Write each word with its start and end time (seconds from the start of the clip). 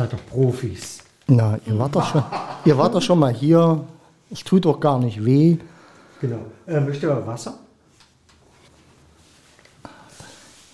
Seid 0.00 0.14
doch 0.14 0.26
Profis. 0.30 1.00
Na, 1.26 1.58
ihr 1.66 1.78
wart 1.78 1.94
doch 1.94 2.10
schon, 2.10 2.24
ihr 2.64 2.78
wart 2.78 2.94
doch 2.94 3.02
schon 3.02 3.18
mal 3.18 3.34
hier. 3.34 3.84
Es 4.30 4.42
tut 4.42 4.64
doch 4.64 4.80
gar 4.80 4.98
nicht 4.98 5.22
weh. 5.22 5.58
Genau. 6.22 6.38
Äh, 6.66 6.80
möchte 6.80 7.06
ihr 7.06 7.26
Wasser? 7.26 7.58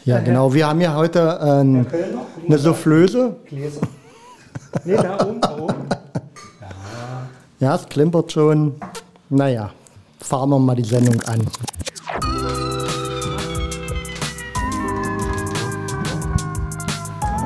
Ja, 0.04 0.20
genau. 0.20 0.54
Wir 0.54 0.68
haben 0.68 0.80
ja 0.80 0.94
heute 0.94 1.40
ähm, 1.42 1.88
Kölner? 1.88 2.20
eine 2.46 2.56
Soufflöse. 2.56 3.34
Gläser. 3.46 3.80
Nee, 4.84 4.94
da 4.94 5.18
oben, 5.20 5.40
da 5.40 5.58
oben. 5.58 5.88
Ja, 7.58 7.74
es 7.74 7.88
klimpert 7.88 8.30
schon. 8.30 8.76
Naja, 9.28 9.70
fahren 10.20 10.50
wir 10.50 10.58
mal 10.60 10.76
die 10.76 10.84
Sendung 10.84 11.20
an. 11.22 11.40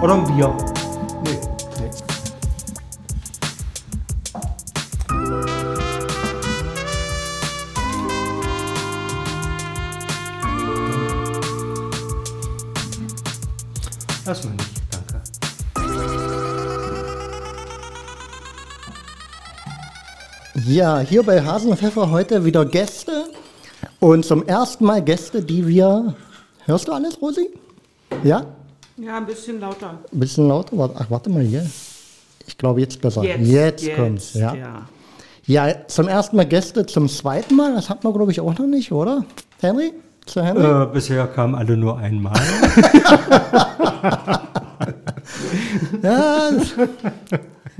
Oder 0.02 0.14
ein 0.16 0.24
Bier? 0.26 0.54
Erstmal 14.30 14.54
nicht, 14.54 14.70
danke. 14.92 15.22
Ja, 20.68 21.00
hier 21.00 21.24
bei 21.24 21.42
Hasenpfeffer 21.42 22.12
heute 22.12 22.44
wieder 22.44 22.64
Gäste. 22.64 23.24
Und 23.98 24.24
zum 24.24 24.46
ersten 24.46 24.84
Mal 24.84 25.02
Gäste, 25.02 25.42
die 25.42 25.66
wir. 25.66 26.14
Hörst 26.64 26.86
du 26.86 26.92
alles, 26.92 27.20
Rosi? 27.20 27.50
Ja? 28.22 28.46
Ja, 28.98 29.16
ein 29.16 29.26
bisschen 29.26 29.58
lauter. 29.58 29.98
Ein 30.12 30.20
bisschen 30.20 30.46
lauter? 30.46 30.90
Ach, 30.96 31.10
warte 31.10 31.28
mal 31.28 31.42
hier. 31.42 31.68
Ich 32.46 32.56
glaube, 32.56 32.82
jetzt 32.82 33.00
besser. 33.00 33.24
Jetzt, 33.24 33.92
kommt's. 33.96 34.34
Ja. 34.34 34.54
ja. 34.54 34.88
ja, 35.44 35.86
zum 35.88 36.06
ersten 36.06 36.36
Mal 36.36 36.46
Gäste, 36.46 36.86
zum 36.86 37.08
zweiten 37.08 37.56
Mal. 37.56 37.74
Das 37.74 37.90
hat 37.90 38.04
man, 38.04 38.12
glaube 38.12 38.30
ich, 38.30 38.40
auch 38.40 38.56
noch 38.56 38.66
nicht, 38.68 38.92
oder? 38.92 39.24
Henry? 39.60 39.92
Zu 40.30 40.44
Henry? 40.44 40.62
Äh, 40.62 40.86
bisher 40.92 41.26
kamen 41.26 41.56
alle 41.56 41.76
nur 41.76 41.98
einmal. 41.98 42.32
Ja, 46.02 46.50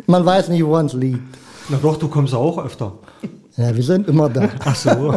man 0.06 0.24
weiß 0.24 0.48
nicht, 0.48 0.64
woran 0.64 0.86
es 0.86 0.92
liegt. 0.92 1.20
Na 1.68 1.78
doch, 1.80 1.96
du 1.96 2.08
kommst 2.08 2.34
auch 2.34 2.62
öfter. 2.62 2.92
Ja, 3.56 3.74
wir 3.74 3.82
sind 3.82 4.08
immer 4.08 4.28
da. 4.28 4.48
Ach 4.64 4.74
so. 4.74 5.14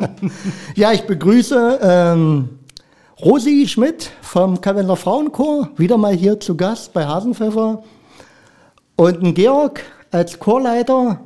Ja, 0.74 0.92
ich 0.92 1.02
begrüße 1.02 1.78
ähm, 1.82 2.48
Rosi 3.20 3.66
Schmidt 3.68 4.10
vom 4.22 4.60
Kalender 4.60 4.96
Frauenchor, 4.96 5.68
wieder 5.76 5.98
mal 5.98 6.14
hier 6.14 6.40
zu 6.40 6.56
Gast 6.56 6.92
bei 6.92 7.06
Hasenpfeffer. 7.06 7.82
Und 8.96 9.22
ein 9.22 9.34
Georg 9.34 9.82
als 10.10 10.38
Chorleiter. 10.38 11.20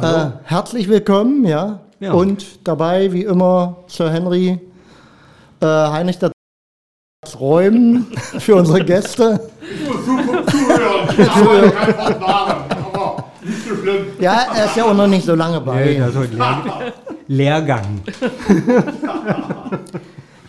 Äh, 0.00 0.26
herzlich 0.44 0.88
willkommen, 0.88 1.44
ja. 1.44 1.80
Ja. 2.04 2.12
Und 2.12 2.68
dabei, 2.68 3.10
wie 3.14 3.22
immer, 3.22 3.78
Sir 3.86 4.10
Henry, 4.10 4.60
äh, 5.60 5.66
Heinrich 5.66 6.18
der 6.18 6.32
Räumen 7.40 8.08
für 8.38 8.56
unsere 8.56 8.84
Gäste. 8.84 9.40
Super 10.04 10.46
zuhören. 10.46 11.08
Ich 11.16 11.30
habe 11.30 11.54
kein 11.64 11.94
Wort 11.96 12.20
Ware, 12.20 12.66
aber 12.92 13.24
nicht 13.42 13.66
so 13.66 13.74
schlimm. 13.76 14.06
Ja, 14.20 14.46
er 14.54 14.66
ist 14.66 14.76
ja 14.76 14.84
auch 14.84 14.94
noch 14.94 15.06
nicht 15.06 15.24
so 15.24 15.34
lange 15.34 15.62
bei. 15.62 15.84
Nee, 15.84 16.00
also 16.02 16.20
Lehr 16.22 16.92
Lehrgang. 17.26 18.02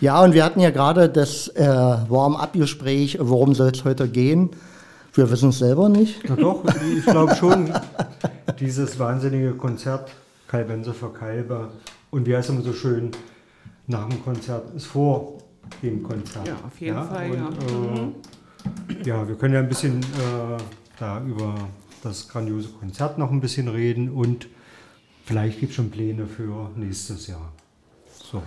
Ja, 0.01 0.21
und 0.23 0.33
wir 0.33 0.43
hatten 0.43 0.59
ja 0.59 0.71
gerade 0.71 1.07
das 1.07 1.47
äh, 1.49 1.65
Warm-up-Gespräch, 1.65 3.17
worum 3.21 3.55
soll 3.55 3.71
es 3.73 3.85
heute 3.85 4.09
gehen. 4.09 4.49
Wir 5.13 5.31
wissen 5.31 5.49
es 5.49 5.59
selber 5.59 5.87
nicht. 5.87 6.19
Na 6.27 6.35
doch, 6.35 6.63
ich 6.97 7.05
glaube 7.05 7.33
schon, 7.35 7.71
dieses 8.59 8.99
wahnsinnige 8.99 9.53
Konzert 9.53 10.11
Kalbense 10.47 10.93
für 10.93 11.09
Kalbe 11.11 11.69
und 12.11 12.25
wie 12.25 12.35
heißt 12.35 12.49
es 12.49 12.55
immer 12.55 12.63
so 12.63 12.73
schön, 12.73 13.11
nach 13.87 14.07
dem 14.09 14.23
Konzert 14.23 14.73
ist 14.75 14.85
vor 14.85 15.39
dem 15.81 16.03
Konzert. 16.03 16.47
Ja, 16.47 16.55
auf 16.65 16.79
jeden 16.79 17.03
Fall, 17.03 17.33
ja. 17.33 17.49
Äh, 17.49 19.07
ja, 19.07 19.27
wir 19.27 19.35
können 19.35 19.53
ja 19.53 19.59
ein 19.59 19.69
bisschen 19.69 19.99
äh, 19.99 20.57
da 20.99 21.21
über 21.23 21.55
das 22.03 22.27
grandiose 22.27 22.69
Konzert 22.69 23.17
noch 23.17 23.31
ein 23.31 23.41
bisschen 23.41 23.67
reden 23.67 24.09
und 24.09 24.47
vielleicht 25.25 25.59
gibt 25.59 25.71
es 25.71 25.75
schon 25.75 25.89
Pläne 25.89 26.27
für 26.27 26.69
nächstes 26.75 27.27
Jahr. 27.27 27.51
So. 28.31 28.41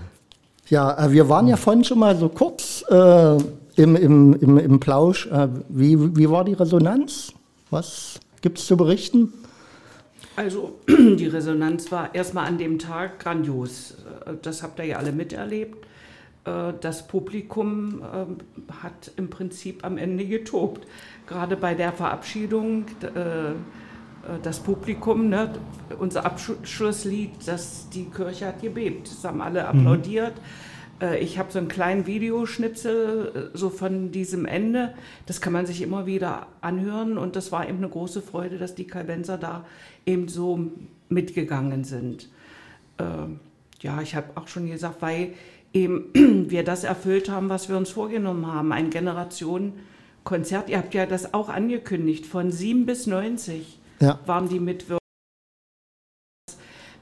Ja, 0.69 1.07
äh, 1.07 1.13
wir 1.13 1.29
waren 1.29 1.49
ja 1.49 1.57
vorhin 1.57 1.85
schon 1.85 1.99
mal 1.99 2.17
so 2.17 2.29
kurz 2.29 2.85
äh, 2.89 3.37
im, 3.77 3.97
im, 3.97 4.35
im, 4.35 4.59
im 4.59 4.81
Plausch. 4.81 5.27
Äh, 5.27 5.49
wie, 5.69 6.17
wie 6.17 6.31
war 6.31 6.45
die 6.45 6.55
Resonanz? 6.55 7.33
Was 7.71 8.21
gibt 8.41 8.59
es 8.59 8.67
zu 8.67 8.77
berichten? 8.77 9.33
Also 10.39 10.79
die 10.89 11.27
Resonanz 11.27 11.91
war 11.91 12.15
erstmal 12.15 12.47
an 12.47 12.59
dem 12.59 12.79
Tag 12.79 13.19
grandios. 13.19 13.97
Äh, 14.25 14.35
Das 14.41 14.63
habt 14.63 14.79
ihr 14.79 14.85
ja 14.85 14.99
alle 14.99 15.11
miterlebt. 15.11 15.85
Äh, 16.45 16.75
Das 16.81 17.09
Publikum 17.09 18.03
ähm, 18.15 18.37
hat 18.81 19.11
im 19.17 19.31
Prinzip 19.31 19.85
am 19.85 19.99
Ende 19.99 20.25
getobt. 20.25 20.87
Gerade 21.27 21.57
bei 21.57 21.75
der 21.75 21.93
Verabschiedung, 21.93 22.87
äh, 23.03 24.39
das 24.45 24.61
Publikum, 24.61 25.29
ne, 25.29 25.51
unser 25.99 26.25
Abschlusslied, 26.25 27.31
das, 27.45 27.89
die 27.91 28.05
Kirche 28.05 28.47
hat 28.47 28.63
gebebt. 28.63 29.11
Das 29.11 29.25
haben 29.25 29.41
alle 29.41 29.67
applaudiert. 29.67 30.35
Äh, 30.37 30.68
Ich 31.21 31.39
habe 31.39 31.53
so 31.53 31.59
einen 31.59 31.69
kleinen 31.69 32.07
Videoschnipsel 32.07 33.51
äh, 33.55 33.57
so 33.57 33.71
von 33.71 34.11
diesem 34.11 34.47
Ende. 34.47 34.95
Das 35.27 35.41
kann 35.41 35.53
man 35.53 35.65
sich 35.67 35.81
immer 35.83 36.07
wieder 36.07 36.49
anhören 36.61 37.19
und 37.19 37.37
das 37.37 37.53
war 37.53 37.69
eben 37.69 37.79
eine 37.79 37.89
große 37.89 38.21
Freude, 38.21 38.59
dass 38.59 38.75
die 38.75 38.87
Kalbenser 38.87 39.39
da 39.39 39.65
eben 40.07 40.27
so 40.29 40.71
mitgegangen 41.09 41.85
sind. 41.85 42.29
Ähm, 42.99 43.39
Ja, 43.81 44.03
ich 44.03 44.17
habe 44.17 44.29
auch 44.35 44.49
schon 44.49 44.67
gesagt, 44.69 45.01
weil 45.01 45.35
eben 45.73 46.11
wir 46.51 46.65
das 46.65 46.83
erfüllt 46.83 47.29
haben, 47.31 47.49
was 47.49 47.69
wir 47.69 47.77
uns 47.77 47.91
vorgenommen 47.91 48.47
haben. 48.47 48.73
Ein 48.73 48.91
Generationenkonzert. 48.91 50.69
Ihr 50.69 50.79
habt 50.79 50.95
ja 50.95 51.07
das 51.07 51.33
auch 51.33 51.49
angekündigt. 51.49 52.27
Von 52.27 52.51
7 52.51 52.87
bis 52.87 53.07
90 53.07 53.79
Ja. 54.01 54.19
waren 54.27 54.49
die 54.49 54.59
Mitwirkungen. 54.59 54.99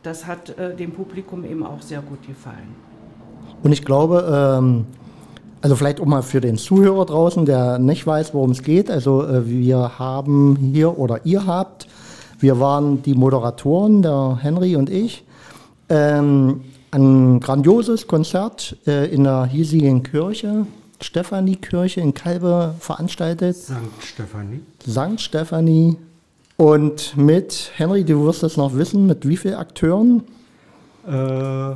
Das 0.03 0.27
hat 0.27 0.51
äh, 0.59 0.77
dem 0.77 0.93
Publikum 0.93 1.45
eben 1.45 1.65
auch 1.65 1.81
sehr 1.83 2.03
gut 2.03 2.27
gefallen. 2.27 2.75
Und 3.63 3.73
ich 3.73 3.85
glaube, 3.85 4.59
ähm, 4.59 4.87
also 5.61 5.75
vielleicht 5.75 6.01
auch 6.01 6.07
mal 6.07 6.23
für 6.23 6.41
den 6.41 6.59
Zuhörer 6.59 7.07
draußen, 7.07 7.45
der 7.45 7.79
nicht 7.79 8.07
weiß, 8.07 8.35
worum 8.35 8.53
es 8.53 8.63
geht. 8.63 8.91
Also 8.91 9.25
äh, 9.25 9.49
wir 9.49 9.99
haben 9.99 10.57
hier 10.57 10.99
oder 10.99 11.25
ihr 11.25 11.47
habt, 11.47 11.89
wir 12.39 12.61
waren 12.61 13.03
die 13.03 13.15
Moderatoren, 13.15 14.03
der 14.03 14.39
Henry 14.41 14.77
und 14.77 14.91
ich, 14.91 15.25
ähm, 15.89 16.63
ein 16.91 17.41
grandioses 17.41 18.07
Konzert 18.07 18.77
äh, 18.87 19.07
in 19.13 19.25
der 19.25 19.47
hiesigen 19.47 20.03
Kirche, 20.03 20.67
Stephanienkirche 21.01 22.01
in 22.01 22.15
Kalbe 22.15 22.75
veranstaltet. 22.79 23.57
St. 23.57 23.73
Stefanie. 24.01 24.61
St. 24.89 25.21
Stephanie. 25.21 25.97
Und 26.57 27.17
mit, 27.17 27.73
Henry, 27.75 28.05
du 28.05 28.25
wirst 28.25 28.43
das 28.43 28.57
noch 28.57 28.75
wissen, 28.75 29.07
mit 29.07 29.29
wie 29.29 29.37
vielen 29.37 29.57
Akteuren? 29.57 30.23
Äh, 31.07 31.75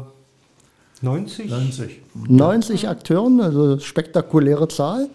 90? 1.03 1.51
90. 1.51 2.01
90 2.29 2.89
Akteuren, 2.89 3.41
also 3.41 3.79
spektakuläre 3.79 4.69
Zahl. 4.69 5.09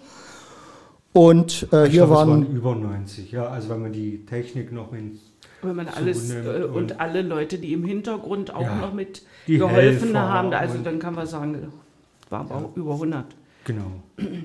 Und 1.13 1.68
äh, 1.72 1.85
Ich 1.85 1.91
hier 1.94 2.06
glaube, 2.06 2.13
es 2.13 2.18
waren, 2.19 2.29
waren 2.29 2.51
über 2.56 2.75
90, 2.75 3.31
ja. 3.31 3.47
Also 3.47 3.69
wenn 3.69 3.81
man 3.84 3.94
die 3.94 4.25
Technik 4.25 4.72
noch 4.72 4.91
in 4.94 5.18
Wenn 5.62 5.75
man 5.75 5.88
alles 5.88 6.31
äh, 6.31 6.63
und, 6.66 6.74
und- 6.91 7.00
alle 7.00 7.22
Leute, 7.22 7.57
die 7.57 7.72
im 7.74 7.85
Hintergrund 7.85 8.53
auch 8.53 8.62
Ja, 8.62 8.75
noch 8.75 8.94
mit 8.94 9.22
die 9.47 9.57
geholfen 9.57 10.07
Helfer 10.07 10.29
haben, 10.29 10.53
also 10.53 10.78
dann 10.79 11.00
kann 11.00 11.16
man 11.16 11.25
sagen, 11.28 11.72
waren 12.29 12.50
wir 12.50 12.56
auch 12.56 12.75
über 12.75 12.94
100. 12.94 13.25
Genau. 13.66 13.91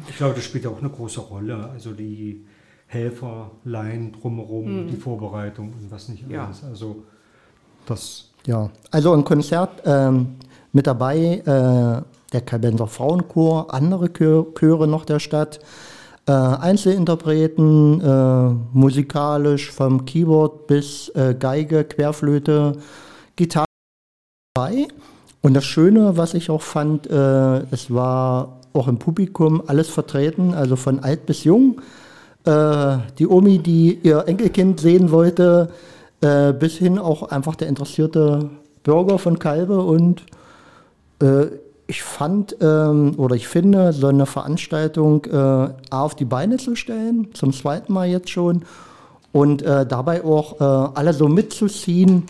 Ich 0.09 0.17
glaube, 0.17 0.35
das 0.35 0.45
spielt 0.45 0.67
auch 0.67 0.79
eine 0.79 0.89
große 0.91 1.21
Rolle. 1.21 1.69
Also 1.71 1.93
die 1.93 2.45
Helferlein 2.87 4.13
drumherum, 4.13 4.89
die 4.89 4.97
Vorbereitung 4.97 5.73
und 5.73 5.91
was 5.91 6.09
nicht 6.09 6.25
Ja. 6.31 6.47
alles. 6.47 6.63
Also 6.65 7.03
das, 7.87 8.31
ja, 8.47 8.71
also 8.91 9.13
ein 9.13 9.25
Konzert 9.25 9.83
ähm, 9.85 10.37
mit 10.73 10.87
dabei, 10.87 11.43
äh, 11.45 12.03
der 12.33 12.41
Kalbenser 12.43 12.87
Frauenchor, 12.87 13.75
andere 13.75 14.13
Chö 14.13 14.45
Chöre 14.55 14.87
noch 14.87 15.05
der 15.05 15.19
Stadt, 15.19 15.61
äh, 16.27 16.33
Einzelinterpreten, 16.33 18.01
äh, 18.01 18.55
musikalisch 18.73 19.71
vom 19.71 20.05
Keyboard 20.05 20.67
bis 20.67 21.09
äh, 21.11 21.35
Geige, 21.39 21.85
Querflöte, 21.85 22.75
Gitarre 23.37 23.67
dabei. 24.55 24.89
Und 25.43 25.55
das 25.55 25.65
Schöne, 25.65 26.17
was 26.17 26.35
ich 26.35 26.51
auch 26.51 26.63
fand, 26.63 27.09
äh, 27.09 27.61
es 27.71 27.93
war 27.93 28.61
auch 28.73 28.87
im 28.87 28.99
Publikum 28.99 29.63
alles 29.67 29.89
vertreten, 29.89 30.55
also 30.55 30.77
von 30.77 31.01
alt 31.01 31.27
bis 31.27 31.45
jung. 31.45 31.81
Äh, 32.45 32.99
die 33.19 33.27
Omi, 33.27 33.59
die 33.59 33.99
ihr 34.03 34.29
Enkelkind 34.29 34.81
sehen 34.81 35.11
wollte, 35.11 35.71
bis 36.61 36.75
hin 36.75 36.99
auch 36.99 37.23
einfach 37.31 37.57
der 37.57 37.69
interessierte 37.69 38.51
Bürger 38.83 39.19
von 39.19 39.39
Kalbe 39.39 39.81
und 39.81 40.27
ich 41.87 42.03
fand 42.03 42.57
ähm, 42.61 43.15
oder 43.17 43.35
ich 43.35 43.49
finde, 43.49 43.93
so 43.93 44.07
eine 44.07 44.27
Veranstaltung 44.27 45.25
äh, 45.25 45.69
auf 45.91 46.15
die 46.15 46.25
Beine 46.25 46.57
zu 46.57 46.77
stellen, 46.77 47.35
zum 47.35 47.53
zweiten 47.53 47.93
Mal 47.93 48.09
jetzt 48.09 48.31
schon, 48.31 48.65
und 49.33 49.63
äh, 49.63 49.87
dabei 49.87 50.25
auch 50.25 50.61
äh, 50.61 50.65
alle 50.95 51.13
so 51.13 51.29
mitzuziehen, 51.29 52.25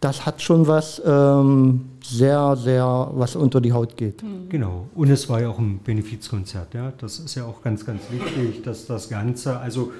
das 0.00 0.24
hat 0.24 0.40
schon 0.40 0.66
was 0.66 1.02
ähm, 1.04 1.86
sehr, 2.02 2.56
sehr, 2.56 3.10
was 3.12 3.34
unter 3.34 3.60
die 3.60 3.72
Haut 3.72 3.96
geht. 3.96 4.22
Genau. 4.48 4.86
Und 4.94 5.10
es 5.10 5.28
war 5.28 5.40
ja 5.40 5.48
auch 5.48 5.58
ein 5.58 5.80
Benefizkonzert, 5.80 6.72
ja. 6.74 6.92
Das 6.98 7.18
ist 7.18 7.34
ja 7.34 7.44
auch 7.44 7.62
ganz, 7.62 7.84
ganz 7.84 8.02
wichtig, 8.10 8.62
dass 8.62 8.86
das 8.86 9.08
Ganze, 9.08 9.58
also 9.58 9.92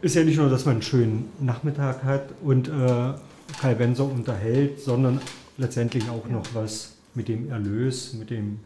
ist 0.00 0.14
ja 0.14 0.22
nicht 0.22 0.38
nur, 0.38 0.48
dass 0.48 0.64
man 0.64 0.74
einen 0.74 0.82
schönen 0.82 1.28
Nachmittag 1.40 2.04
hat 2.04 2.26
und 2.44 2.68
äh, 2.68 2.72
Kai 3.60 3.74
Benzer 3.74 4.04
unterhält, 4.04 4.80
sondern 4.80 5.20
letztendlich 5.56 6.04
auch 6.08 6.28
noch 6.30 6.44
was 6.54 6.97
mit 7.18 7.28
dem 7.28 7.50
Erlös, 7.50 8.14
mit 8.14 8.30
dem 8.30 8.60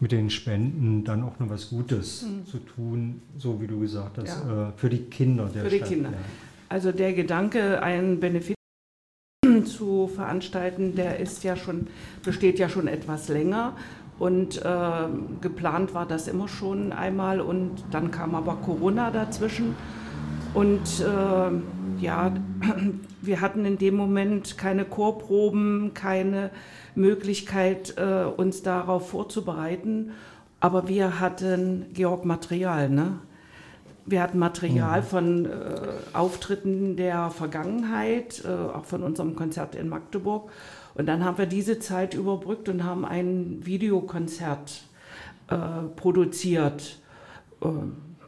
mit 0.00 0.10
den 0.10 0.30
Spenden 0.30 1.04
dann 1.04 1.22
auch 1.22 1.38
noch 1.38 1.48
was 1.48 1.70
Gutes 1.70 2.26
zu 2.50 2.58
tun, 2.58 3.22
so 3.38 3.60
wie 3.60 3.68
du 3.68 3.78
gesagt 3.78 4.18
hast, 4.18 4.42
Ja. 4.44 4.70
äh, 4.70 4.72
für 4.74 4.88
die 4.90 4.98
Kinder 5.04 5.48
der 5.54 5.62
Für 5.62 5.70
die 5.70 5.76
Stadt. 5.76 5.88
Kinder. 5.90 6.10
Ja. 6.10 6.16
Also 6.68 6.90
der 6.90 7.12
Gedanke, 7.12 7.80
einen 7.82 8.18
Benefit 8.18 8.56
zu 9.64 10.08
veranstalten, 10.08 10.96
der 10.96 11.20
ist 11.20 11.44
ja 11.44 11.54
schon, 11.56 11.86
besteht 12.24 12.58
ja 12.58 12.68
schon 12.68 12.88
etwas 12.88 13.28
länger. 13.28 13.76
Und 14.18 14.60
äh, 14.64 15.08
geplant 15.40 15.94
war 15.94 16.06
das 16.06 16.26
immer 16.26 16.48
schon 16.48 16.92
einmal 16.92 17.40
und 17.40 17.84
dann 17.92 18.10
kam 18.10 18.34
aber 18.34 18.56
Corona 18.56 19.10
dazwischen. 19.12 19.74
Und 20.54 21.00
äh, 21.00 22.02
ja, 22.02 22.34
wir 23.22 23.40
hatten 23.40 23.64
in 23.64 23.78
dem 23.78 23.94
Moment 23.94 24.58
keine 24.58 24.84
Chorproben, 24.84 25.92
keine 25.94 26.50
Möglichkeit, 26.94 27.94
äh, 27.96 28.24
uns 28.24 28.62
darauf 28.62 29.10
vorzubereiten. 29.10 30.12
Aber 30.60 30.88
wir 30.88 31.20
hatten, 31.20 31.86
Georg, 31.94 32.24
Material, 32.24 32.88
ne? 32.88 33.18
Wir 34.04 34.20
hatten 34.20 34.38
Material 34.38 35.02
von 35.02 35.46
äh, 35.46 35.50
Auftritten 36.12 36.96
der 36.96 37.30
Vergangenheit, 37.30 38.44
äh, 38.44 38.48
auch 38.48 38.84
von 38.84 39.04
unserem 39.04 39.36
Konzert 39.36 39.76
in 39.76 39.88
Magdeburg. 39.88 40.50
Und 40.94 41.06
dann 41.06 41.24
haben 41.24 41.38
wir 41.38 41.46
diese 41.46 41.78
Zeit 41.78 42.14
überbrückt 42.14 42.68
und 42.68 42.84
haben 42.84 43.04
ein 43.04 43.60
Videokonzert 43.62 44.82
äh, 45.48 45.56
produziert. 45.94 46.98
Äh, 47.60 47.68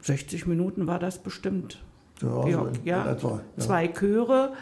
60 0.01 0.47
Minuten 0.47 0.87
war 0.87 1.01
das 1.01 1.19
bestimmt. 1.19 1.83
Ja, 2.25 2.49
Ja, 2.49 2.59
so 2.59 2.67
in, 2.67 2.85
ja. 2.85 3.03
in 3.03 3.09
etwa. 3.13 3.41
Ja. 3.57 3.63
Zwei 3.65 3.89
Chöre, 3.89 4.53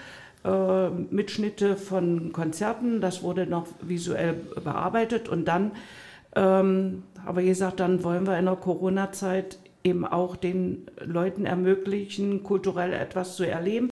äh, 0.45 0.89
Mitschnitte 0.91 1.77
von 1.77 2.33
Konzerten, 2.33 3.01
das 3.01 3.23
wurde 3.23 3.47
noch 3.47 3.67
visuell 3.81 4.35
bearbeitet 4.63 5.29
und 5.29 5.47
dann 5.47 5.73
ähm, 6.35 7.05
habe 7.25 7.43
ich 7.43 7.49
gesagt, 7.49 7.81
dann 7.81 8.03
wollen 8.05 8.27
wir 8.27 8.39
in 8.39 8.47
der 8.47 8.57
Corona-Zeit 8.57 9.59
eben 9.85 10.07
auch 10.07 10.37
den 10.37 10.87
Leuten 11.01 11.45
ermöglichen, 11.45 12.43
kulturell 12.43 12.93
etwas 12.93 13.37
zu 13.37 13.45
erleben. 13.45 13.91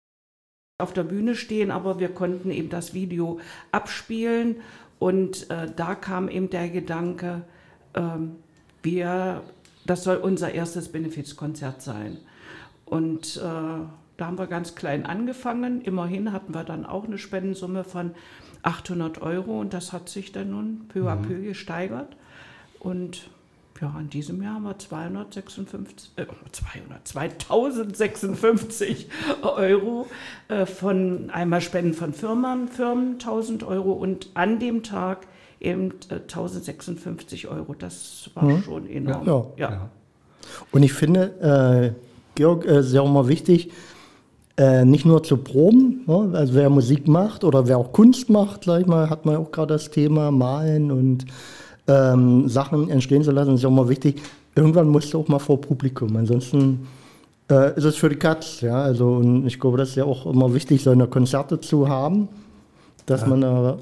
Auf 0.81 0.93
der 0.93 1.03
Bühne 1.03 1.35
stehen, 1.35 1.71
aber 1.71 1.99
wir 1.99 2.09
konnten 2.09 2.51
eben 2.51 2.69
das 2.69 2.93
Video 2.93 3.39
abspielen 3.71 4.57
und 4.99 5.49
äh, 5.49 5.67
da 5.75 5.95
kam 5.95 6.29
eben 6.29 6.49
der 6.49 6.69
Gedanke, 6.69 7.43
ähm, 7.93 8.37
wir, 8.81 9.43
das 9.85 10.03
soll 10.03 10.17
unser 10.17 10.53
erstes 10.53 10.89
Benefizkonzert 10.89 11.81
sein. 11.81 12.17
Und 12.93 13.37
äh, 13.37 13.39
da 14.17 14.27
haben 14.27 14.37
wir 14.37 14.45
ganz 14.45 14.75
klein 14.75 15.07
angefangen. 15.07 15.81
Immerhin 15.81 16.31
hatten 16.31 16.53
wir 16.53 16.63
dann 16.63 16.85
auch 16.85 17.05
eine 17.05 17.17
Spendensumme 17.17 17.83
von 17.83 18.11
800 18.61 19.19
Euro 19.23 19.59
und 19.59 19.73
das 19.73 19.93
hat 19.93 20.09
sich 20.09 20.31
dann 20.31 20.51
nun 20.51 20.85
peu 20.89 21.09
à 21.09 21.15
peu 21.15 21.41
gesteigert. 21.41 22.15
Und 22.79 23.31
ja, 23.81 23.95
in 23.99 24.11
diesem 24.11 24.43
Jahr 24.43 24.53
haben 24.53 24.65
wir 24.65 24.77
256, 24.77 26.11
äh, 26.17 26.27
200, 26.51 27.07
2056 27.07 29.09
Euro 29.41 30.05
äh, 30.49 30.67
von 30.67 31.31
einmal 31.31 31.61
Spenden 31.61 31.95
von 31.95 32.13
Firmen, 32.13 32.67
Firmen 32.67 33.13
1000 33.13 33.63
Euro 33.63 33.93
und 33.93 34.29
an 34.35 34.59
dem 34.59 34.83
Tag 34.83 35.25
eben 35.59 35.95
äh, 36.09 36.19
1056 36.19 37.47
Euro. 37.47 37.73
Das 37.73 38.29
war 38.35 38.61
schon 38.61 38.87
enorm. 38.87 39.53
Ja. 39.57 39.69
Ja. 39.69 39.89
Und 40.71 40.83
ich 40.83 40.93
finde, 40.93 41.95
äh, 41.95 42.02
Georg, 42.35 42.65
äh, 42.65 42.79
ist 42.79 42.93
ja 42.93 43.01
auch 43.01 43.11
mal 43.11 43.27
wichtig, 43.27 43.71
äh, 44.57 44.85
nicht 44.85 45.05
nur 45.05 45.23
zu 45.23 45.37
proben, 45.37 46.03
ne? 46.05 46.31
also 46.33 46.53
wer 46.53 46.69
Musik 46.69 47.07
macht 47.07 47.43
oder 47.43 47.67
wer 47.67 47.77
auch 47.77 47.91
Kunst 47.91 48.29
macht, 48.29 48.65
sag 48.65 48.81
ich 48.81 48.87
mal, 48.87 49.09
hat 49.09 49.25
man 49.25 49.37
auch 49.37 49.51
gerade 49.51 49.73
das 49.73 49.89
Thema 49.89 50.29
Malen 50.31 50.91
und 50.91 51.25
ähm, 51.87 52.47
Sachen 52.47 52.89
entstehen 52.89 53.23
zu 53.23 53.31
lassen, 53.31 53.55
ist 53.55 53.63
ja 53.63 53.69
auch 53.69 53.73
mal 53.73 53.89
wichtig. 53.89 54.21
Irgendwann 54.55 54.87
musst 54.89 55.11
du 55.13 55.19
auch 55.19 55.27
mal 55.27 55.39
vor 55.39 55.59
Publikum, 55.59 56.15
ansonsten 56.15 56.87
äh, 57.49 57.75
ist 57.75 57.83
es 57.83 57.95
für 57.95 58.09
die 58.09 58.15
Katz, 58.15 58.61
ja, 58.61 58.75
also 58.83 59.13
und 59.13 59.47
ich 59.47 59.59
glaube, 59.59 59.77
das 59.77 59.89
ist 59.89 59.95
ja 59.95 60.05
auch 60.05 60.27
immer 60.27 60.53
wichtig, 60.53 60.83
so 60.83 60.91
eine 60.91 61.07
Konzerte 61.07 61.59
zu 61.59 61.89
haben, 61.89 62.27
dass 63.07 63.25
man 63.25 63.41
da 63.41 63.77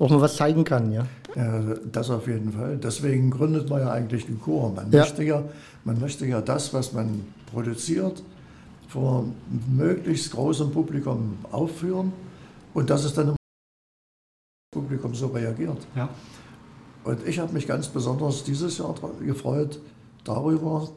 auch 0.00 0.10
mal 0.10 0.20
was 0.20 0.36
zeigen 0.36 0.64
kann, 0.64 0.92
ja. 0.92 1.06
Ja, 1.36 1.60
das 1.92 2.10
auf 2.10 2.26
jeden 2.26 2.52
Fall. 2.52 2.78
Deswegen 2.82 3.30
gründet 3.30 3.70
man 3.70 3.80
ja 3.80 3.90
eigentlich 3.92 4.26
den 4.26 4.40
Chor. 4.40 4.72
Man, 4.74 4.90
Ja. 4.90 5.00
möchte 5.00 5.22
ja, 5.22 5.42
man 5.84 6.00
möchte 6.00 6.26
ja 6.26 6.40
das, 6.40 6.74
was 6.74 6.92
man 6.92 7.20
produziert, 7.52 8.22
vor 8.88 9.24
möglichst 9.68 10.32
großem 10.32 10.72
Publikum 10.72 11.38
aufführen 11.50 12.12
und 12.74 12.90
dass 12.90 13.04
es 13.04 13.14
dann 13.14 13.28
im 13.28 13.36
Publikum 14.72 15.14
so 15.14 15.28
reagiert. 15.28 15.86
Ja. 15.94 16.08
Und 17.04 17.26
ich 17.26 17.38
habe 17.38 17.52
mich 17.52 17.66
ganz 17.66 17.88
besonders 17.88 18.44
dieses 18.44 18.78
Jahr 18.78 18.94
gefreut 19.24 19.80
darüber, 20.24 20.88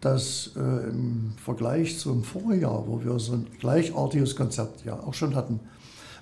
dass 0.00 0.50
äh, 0.56 0.90
im 0.90 1.32
Vergleich 1.42 1.98
zum 1.98 2.22
Vorjahr, 2.22 2.84
wo 2.86 3.02
wir 3.02 3.18
so 3.18 3.32
ein 3.32 3.46
gleichartiges 3.58 4.36
Konzert 4.36 4.84
ja 4.84 4.94
auch 5.00 5.14
schon 5.14 5.34
hatten, 5.34 5.60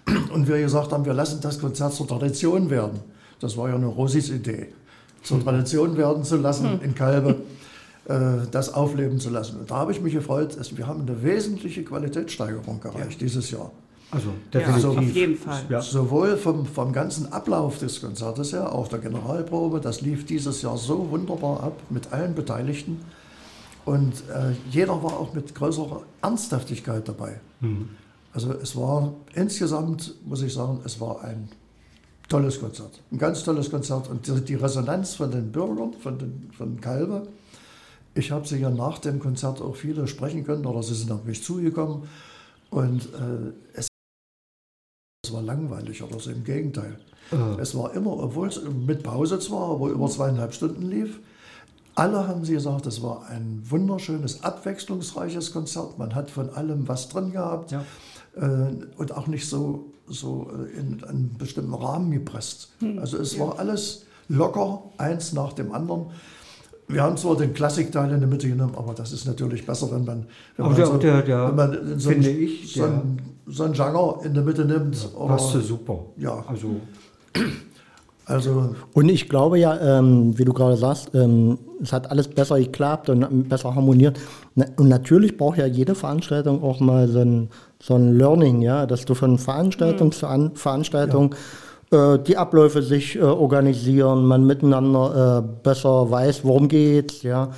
und 0.32 0.48
wir 0.48 0.60
gesagt 0.60 0.92
haben, 0.92 1.04
wir 1.04 1.14
lassen 1.14 1.40
das 1.40 1.58
Konzert 1.58 1.94
zur 1.94 2.06
Tradition 2.06 2.70
werden. 2.70 3.00
Das 3.40 3.56
war 3.56 3.68
ja 3.68 3.74
eine 3.74 3.86
Rosis 3.86 4.30
Idee, 4.30 4.72
zur 5.22 5.42
Tradition 5.42 5.96
werden 5.96 6.24
zu 6.24 6.36
lassen 6.36 6.80
in 6.82 6.94
Kalbe, 6.94 7.42
das 8.06 8.74
aufleben 8.74 9.18
zu 9.18 9.30
lassen. 9.30 9.60
Und 9.60 9.70
da 9.70 9.76
habe 9.76 9.92
ich 9.92 10.00
mich 10.00 10.12
gefreut, 10.12 10.58
dass 10.58 10.76
wir 10.76 10.86
haben 10.86 11.00
eine 11.02 11.22
wesentliche 11.22 11.84
Qualitätssteigerung 11.84 12.80
erreicht 12.84 13.20
dieses 13.20 13.50
Jahr. 13.50 13.70
Also 14.10 14.28
Ja, 14.52 14.60
definitiv. 14.60 14.98
auf 14.98 15.14
jeden 15.14 15.36
Fall. 15.36 15.62
Ja. 15.70 15.80
Sowohl 15.80 16.36
vom, 16.36 16.66
vom 16.66 16.92
ganzen 16.92 17.32
Ablauf 17.32 17.78
des 17.78 18.00
Konzertes 18.00 18.52
her, 18.52 18.72
auch 18.72 18.88
der 18.88 18.98
Generalprobe, 18.98 19.80
das 19.80 20.02
lief 20.02 20.26
dieses 20.26 20.60
Jahr 20.62 20.76
so 20.76 21.10
wunderbar 21.10 21.62
ab 21.62 21.80
mit 21.90 22.12
allen 22.12 22.34
Beteiligten. 22.34 23.00
Und 23.86 24.12
äh, 24.30 24.52
jeder 24.70 25.02
war 25.02 25.18
auch 25.18 25.32
mit 25.34 25.54
größerer 25.54 26.02
Ernsthaftigkeit 26.22 27.08
dabei. 27.08 27.40
Also 28.32 28.52
es 28.52 28.76
war 28.76 29.14
insgesamt, 29.34 30.14
muss 30.26 30.42
ich 30.42 30.52
sagen, 30.52 30.80
es 30.84 31.00
war 31.00 31.22
ein 31.24 31.48
tolles 32.28 32.60
Konzert. 32.60 33.00
Ein 33.12 33.18
ganz 33.18 33.42
tolles 33.44 33.70
Konzert. 33.70 34.08
Und 34.10 34.26
die, 34.26 34.40
die 34.42 34.54
Resonanz 34.54 35.14
von 35.14 35.30
den 35.30 35.50
Bürgern, 35.52 35.92
von, 36.02 36.18
den, 36.18 36.50
von 36.56 36.80
Kalbe, 36.80 37.26
ich 38.14 38.30
habe 38.30 38.46
sie 38.46 38.58
ja 38.58 38.70
nach 38.70 38.98
dem 38.98 39.18
Konzert 39.20 39.60
auch 39.60 39.76
viele 39.76 40.06
sprechen 40.06 40.44
können 40.44 40.66
oder 40.66 40.82
sie 40.82 40.94
sind 40.94 41.10
auf 41.10 41.24
mich 41.24 41.42
zugekommen. 41.42 42.04
Und 42.70 43.02
äh, 43.14 43.52
es 43.74 43.88
war 45.32 45.42
langweilig 45.42 46.02
oder 46.02 46.20
so, 46.20 46.30
im 46.30 46.44
Gegenteil. 46.44 46.98
Äh, 47.32 47.60
Es 47.60 47.74
war 47.76 47.94
immer, 47.94 48.12
obwohl 48.18 48.48
es 48.48 48.60
mit 48.62 49.02
Pause 49.02 49.38
zwar, 49.38 49.70
aber 49.70 49.88
über 49.88 50.08
zweieinhalb 50.08 50.52
Stunden 50.54 50.82
lief, 50.82 51.20
alle 51.96 52.26
haben 52.26 52.44
sie 52.44 52.54
gesagt, 52.54 52.86
es 52.86 53.02
war 53.02 53.26
ein 53.28 53.62
wunderschönes, 53.68 54.42
abwechslungsreiches 54.42 55.52
Konzert. 55.52 55.96
Man 55.98 56.14
hat 56.14 56.30
von 56.30 56.50
allem 56.50 56.88
was 56.88 57.08
drin 57.08 57.30
gehabt 57.32 57.70
Ja. 57.72 57.84
äh, 58.36 58.74
und 58.96 59.12
auch 59.12 59.28
nicht 59.28 59.48
so, 59.48 59.92
so 60.08 60.50
äh, 60.50 60.76
in 60.78 61.04
einen 61.04 61.34
bestimmten 61.38 61.72
Rahmen 61.74 62.10
gepresst. 62.10 62.72
Also 62.98 63.16
es 63.18 63.38
war 63.38 63.58
alles 63.60 64.06
locker, 64.28 64.82
eins 64.98 65.32
nach 65.32 65.52
dem 65.52 65.72
anderen. 65.72 66.06
Wir 66.88 67.02
haben 67.02 67.16
zwar 67.16 67.36
den 67.36 67.54
Klassikteil 67.54 68.12
in 68.12 68.20
der 68.20 68.28
Mitte 68.28 68.48
genommen, 68.48 68.74
aber 68.76 68.92
das 68.94 69.12
ist 69.12 69.26
natürlich 69.26 69.64
besser, 69.66 69.90
wenn 69.90 70.04
man, 70.04 70.26
wenn 70.56 70.66
man, 70.66 70.74
der- 70.76 70.86
so, 70.86 70.96
der- 70.98 71.22
der- 71.22 71.48
wenn 71.48 71.56
man 71.56 71.98
so, 71.98 72.10
finde 72.10 72.28
ein, 72.28 72.42
ich, 72.42 72.74
so, 72.74 72.84
ein, 72.84 73.22
so 73.46 73.64
ein 73.64 73.72
Genre 73.72 74.20
in 74.24 74.34
der 74.34 74.42
Mitte 74.42 74.64
nimmt. 74.64 74.96
passte 75.26 75.60
super. 75.60 76.00
Ja. 76.18 76.44
Also 76.46 76.76
Also 78.26 78.74
Und 78.94 79.10
ich 79.10 79.28
glaube 79.28 79.58
ja, 79.58 79.98
ähm, 79.98 80.38
wie 80.38 80.46
du 80.46 80.54
gerade 80.54 80.78
sagst, 80.78 81.10
ähm, 81.14 81.58
es 81.82 81.92
hat 81.92 82.10
alles 82.10 82.26
besser 82.28 82.58
geklappt 82.58 83.10
und 83.10 83.48
besser 83.50 83.74
harmoniert. 83.74 84.18
Und 84.76 84.88
natürlich 84.88 85.36
braucht 85.36 85.58
ja 85.58 85.66
jede 85.66 85.94
Veranstaltung 85.94 86.62
auch 86.62 86.80
mal 86.80 87.06
so 87.08 87.18
ein, 87.20 87.48
so 87.82 87.96
ein 87.96 88.16
Learning, 88.16 88.62
ja, 88.62 88.86
dass 88.86 89.04
du 89.04 89.12
von 89.14 89.36
Veranstaltung 89.38 90.10
zu 90.12 90.26
An 90.26 90.52
Veranstaltung 90.54 91.34
äh, 91.34 91.36
die 92.18 92.36
Abläufe 92.36 92.82
sich 92.82 93.16
äh, 93.16 93.20
organisieren, 93.22 94.26
man 94.26 94.46
miteinander 94.46 95.44
äh, 95.44 95.62
besser 95.62 96.10
weiß, 96.10 96.44
worum 96.44 96.68
geht's, 96.68 97.22
ja. 97.22 97.50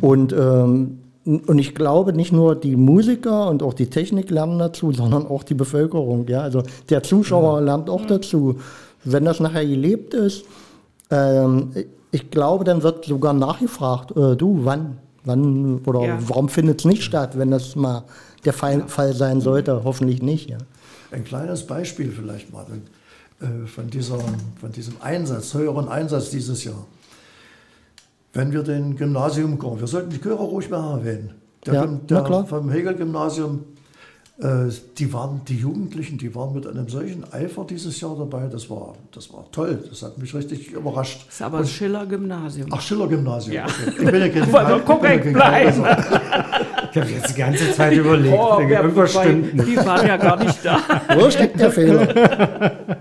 Und 0.00 0.32
ähm, 0.32 0.98
und 1.24 1.58
ich 1.58 1.74
glaube, 1.74 2.12
nicht 2.12 2.32
nur 2.32 2.54
die 2.54 2.76
Musiker 2.76 3.48
und 3.48 3.62
auch 3.62 3.72
die 3.72 3.88
Technik 3.88 4.30
lernen 4.30 4.58
dazu, 4.58 4.92
sondern 4.92 5.26
auch 5.26 5.42
die 5.42 5.54
Bevölkerung. 5.54 6.28
Ja? 6.28 6.42
Also 6.42 6.62
der 6.90 7.02
Zuschauer 7.02 7.62
lernt 7.62 7.88
auch 7.88 8.04
dazu. 8.04 8.56
Wenn 9.04 9.24
das 9.24 9.40
nachher 9.40 9.64
gelebt 9.64 10.12
ist, 10.12 10.44
äh, 11.10 11.42
ähm, 11.42 11.70
ich 12.10 12.30
glaube, 12.30 12.64
dann 12.64 12.82
wird 12.82 13.06
sogar 13.06 13.32
nachgefragt, 13.32 14.10
äh, 14.16 14.36
du, 14.36 14.60
wann, 14.64 14.98
wann 15.24 15.80
oder 15.86 16.04
Ja. 16.04 16.18
warum 16.28 16.48
findet 16.48 16.80
es 16.80 16.84
nicht 16.84 17.02
statt, 17.02 17.38
wenn 17.38 17.50
das 17.50 17.74
mal 17.74 18.04
der 18.44 18.52
Fall, 18.52 18.84
Fall 18.86 19.14
sein 19.14 19.40
sollte, 19.40 19.82
hoffentlich 19.84 20.20
nicht. 20.22 20.50
Ja. 20.50 20.58
Ein 21.10 21.24
kleines 21.24 21.66
Beispiel 21.66 22.10
vielleicht 22.10 22.52
mal 22.52 22.64
äh, 22.64 22.80
von, 23.66 23.90
dieser, 23.90 24.18
von 24.60 24.72
diesem 24.72 24.94
Einsatz, 25.00 25.54
höheren 25.54 25.88
Einsatz 25.88 26.30
dieses 26.30 26.64
Jahr. 26.64 26.86
Wenn 28.32 28.52
wir 28.52 28.62
den 28.62 28.96
Gymnasiumchor, 28.96 29.78
wir 29.80 29.86
sollten 29.86 30.10
die 30.10 30.20
Chöre 30.20 30.42
ruhig 30.42 30.68
mal 30.70 30.98
erwähnen. 30.98 31.34
Der, 31.66 31.74
Ja, 31.74 31.86
der 31.86 32.22
klar. 32.22 32.46
vom 32.46 32.70
Hegel-Gymnasium, 32.70 33.64
äh, 34.40 34.64
die 34.98 35.12
waren, 35.12 35.42
die 35.46 35.56
Jugendlichen, 35.58 36.18
die 36.18 36.34
waren 36.34 36.52
mit 36.52 36.66
einem 36.66 36.88
solchen 36.88 37.24
Eifer 37.32 37.64
dieses 37.64 38.00
Jahr 38.00 38.16
dabei, 38.16 38.48
das 38.48 38.68
war, 38.68 38.94
das 39.12 39.32
war 39.32 39.44
toll, 39.52 39.78
das 39.88 40.02
hat 40.02 40.18
mich 40.18 40.34
richtig 40.34 40.72
überrascht. 40.72 41.24
Das 41.26 41.34
ist 41.36 41.42
aber 41.42 41.58
das 41.58 41.70
Schiller-Gymnasium. 41.70 42.68
Ach, 42.72 42.80
Schiller-Gymnasium. 42.80 43.54
Ja. 43.54 43.66
Okay. 43.66 43.92
Ich 44.00 44.10
bin 44.10 44.20
ja 44.20 44.28
kein, 44.28 44.52
Wollte 44.52 44.80
korrekt 44.84 45.32
bleiben. 45.32 45.84
Ich 46.94 47.00
habe 47.00 47.10
jetzt 47.10 47.30
die 47.30 47.40
ganze 47.40 47.72
Zeit 47.72 47.92
überlegt. 47.92 48.36
Oh, 48.38 48.60
stimmt 49.06 49.52
nicht. 49.54 49.66
die 49.66 49.76
waren 49.78 50.06
ja 50.06 50.16
gar 50.16 50.36
nicht 50.36 50.64
da. 50.64 50.78
Wo 51.18 51.28
steckt 51.28 51.58
der 51.58 51.72
Fehler? 51.72 52.93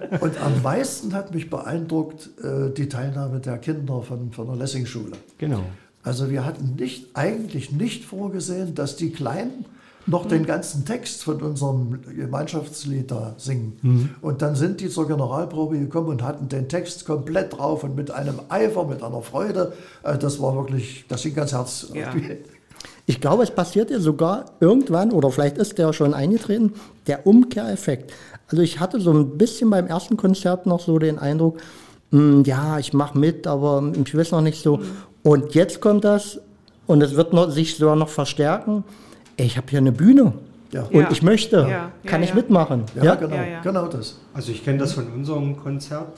Meisten 0.63 1.13
hat 1.13 1.33
mich 1.33 1.49
beeindruckt 1.49 2.29
äh, 2.43 2.71
die 2.71 2.89
Teilnahme 2.89 3.39
der 3.39 3.57
Kinder 3.59 4.01
von, 4.01 4.31
von 4.31 4.47
der 4.47 4.55
Lessing-Schule. 4.55 5.11
Genau. 5.37 5.61
Also 6.03 6.29
wir 6.29 6.45
hatten 6.45 6.75
nicht, 6.77 7.07
eigentlich 7.13 7.71
nicht 7.71 8.03
vorgesehen, 8.03 8.75
dass 8.75 8.95
die 8.95 9.11
Kleinen 9.11 9.65
noch 10.05 10.25
den 10.25 10.45
ganzen 10.45 10.85
Text 10.85 11.23
von 11.23 11.41
unserem 11.41 12.01
Gemeinschaftslied 12.13 13.09
da 13.09 13.35
singen. 13.37 14.15
Und 14.21 14.41
dann 14.41 14.55
sind 14.55 14.81
die 14.81 14.89
zur 14.89 15.07
Generalprobe 15.07 15.79
gekommen 15.79 16.09
und 16.09 16.23
hatten 16.23 16.49
den 16.49 16.67
Text 16.67 17.05
komplett 17.05 17.57
drauf 17.57 17.85
und 17.85 17.95
mit 17.95 18.11
einem 18.11 18.35
Eifer, 18.49 18.85
mit 18.85 19.01
einer 19.01 19.21
Freude. 19.21 19.73
Äh, 20.03 20.17
Das 20.17 20.41
war 20.41 20.55
wirklich, 20.55 21.05
das 21.07 21.23
ging 21.23 21.35
ganz 21.35 21.53
Herz. 21.53 21.87
Ja. 21.93 22.13
Ich 23.05 23.19
glaube, 23.19 23.43
es 23.43 23.51
passiert 23.51 23.91
ja 23.91 23.99
sogar 23.99 24.45
irgendwann, 24.61 25.11
oder 25.11 25.29
vielleicht 25.29 25.57
ist 25.57 25.77
der 25.77 25.91
schon 25.91 26.13
eingetreten, 26.13 26.73
der 27.05 27.27
Umkehreffekt. 27.27 28.13
Also 28.53 28.61
ich 28.61 28.79
hatte 28.79 29.01
so 29.01 29.11
ein 29.11 29.35
bisschen 29.39 29.71
beim 29.71 29.87
ersten 29.87 30.15
Konzert 30.15 30.67
noch 30.67 30.79
so 30.79 30.99
den 30.99 31.17
Eindruck, 31.17 31.57
hm, 32.11 32.43
ja, 32.43 32.77
ich 32.77 32.93
mache 32.93 33.17
mit, 33.17 33.47
aber 33.47 33.91
ich 34.05 34.15
weiß 34.15 34.29
noch 34.29 34.41
nicht 34.41 34.61
so. 34.61 34.79
Und 35.23 35.55
jetzt 35.55 35.81
kommt 35.81 36.03
das 36.03 36.39
und 36.85 37.01
es 37.01 37.15
wird 37.15 37.33
noch, 37.33 37.49
sich 37.49 37.77
sogar 37.77 37.95
noch 37.95 38.09
verstärken. 38.09 38.83
Ich 39.37 39.57
habe 39.57 39.65
hier 39.71 39.79
eine 39.79 39.91
Bühne 39.91 40.33
Ja. 40.71 40.83
und 40.83 40.93
Ja. 40.93 41.09
ich 41.11 41.23
möchte, 41.23 41.61
Ja, 41.61 41.67
ja, 41.67 41.91
kann 42.05 42.21
ich 42.21 42.29
ja. 42.29 42.35
mitmachen. 42.35 42.83
Ja, 43.01 43.15
genau, 43.15 43.35
Ja, 43.37 43.43
ja. 43.43 43.61
genau 43.61 43.87
das. 43.87 44.19
Also 44.35 44.51
ich 44.51 44.63
kenne 44.63 44.77
das 44.77 44.93
von 44.93 45.07
unserem 45.07 45.57
Konzert. 45.57 46.09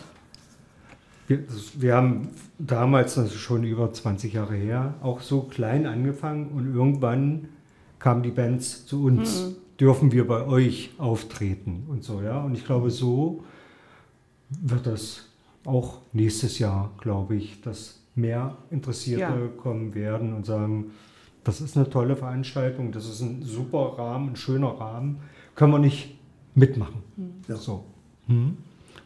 Wir, 1.30 1.40
wir 1.76 1.96
haben 1.96 2.32
damals, 2.60 3.16
ist 3.16 3.34
schon 3.36 3.64
über 3.64 3.94
20 3.94 4.34
Jahre 4.34 4.56
her, 4.56 4.96
auch 5.02 5.22
so 5.22 5.40
klein 5.44 5.86
angefangen 5.86 6.50
und 6.54 6.76
irgendwann 6.76 7.48
kamen 8.00 8.24
die 8.24 8.32
Bands 8.32 8.86
zu 8.86 9.06
uns. 9.06 9.54
Dürfen 9.80 10.12
wir 10.12 10.26
bei 10.28 10.46
euch 10.46 10.92
auftreten 10.98 11.84
und 11.90 12.04
so, 12.04 12.22
ja. 12.22 12.42
Und 12.42 12.56
ich 12.56 12.66
glaube, 12.66 12.90
so 12.92 13.44
wird 14.50 14.86
das 14.88 15.26
auch 15.66 16.00
nächstes 16.14 16.60
Jahr, 16.60 16.92
glaube 17.02 17.36
ich, 17.36 17.62
dass 17.62 18.00
mehr 18.16 18.58
Interessierte 18.70 19.22
Ja. 19.24 19.48
kommen 19.62 19.94
werden 19.94 20.34
und 20.34 20.46
sagen, 20.46 20.92
das 21.44 21.62
ist 21.62 21.76
eine 21.76 21.90
tolle 21.90 22.16
Veranstaltung, 22.16 22.92
das 22.92 23.06
ist 23.08 23.22
ein 23.22 23.42
super 23.44 23.96
Rahmen, 23.98 24.30
ein 24.30 24.36
schöner 24.36 24.70
Rahmen, 24.70 25.18
können 25.56 25.74
wir 25.74 25.80
nicht 25.80 26.18
mitmachen. 26.56 27.04
Ja. 27.48 27.56
So. 27.58 27.84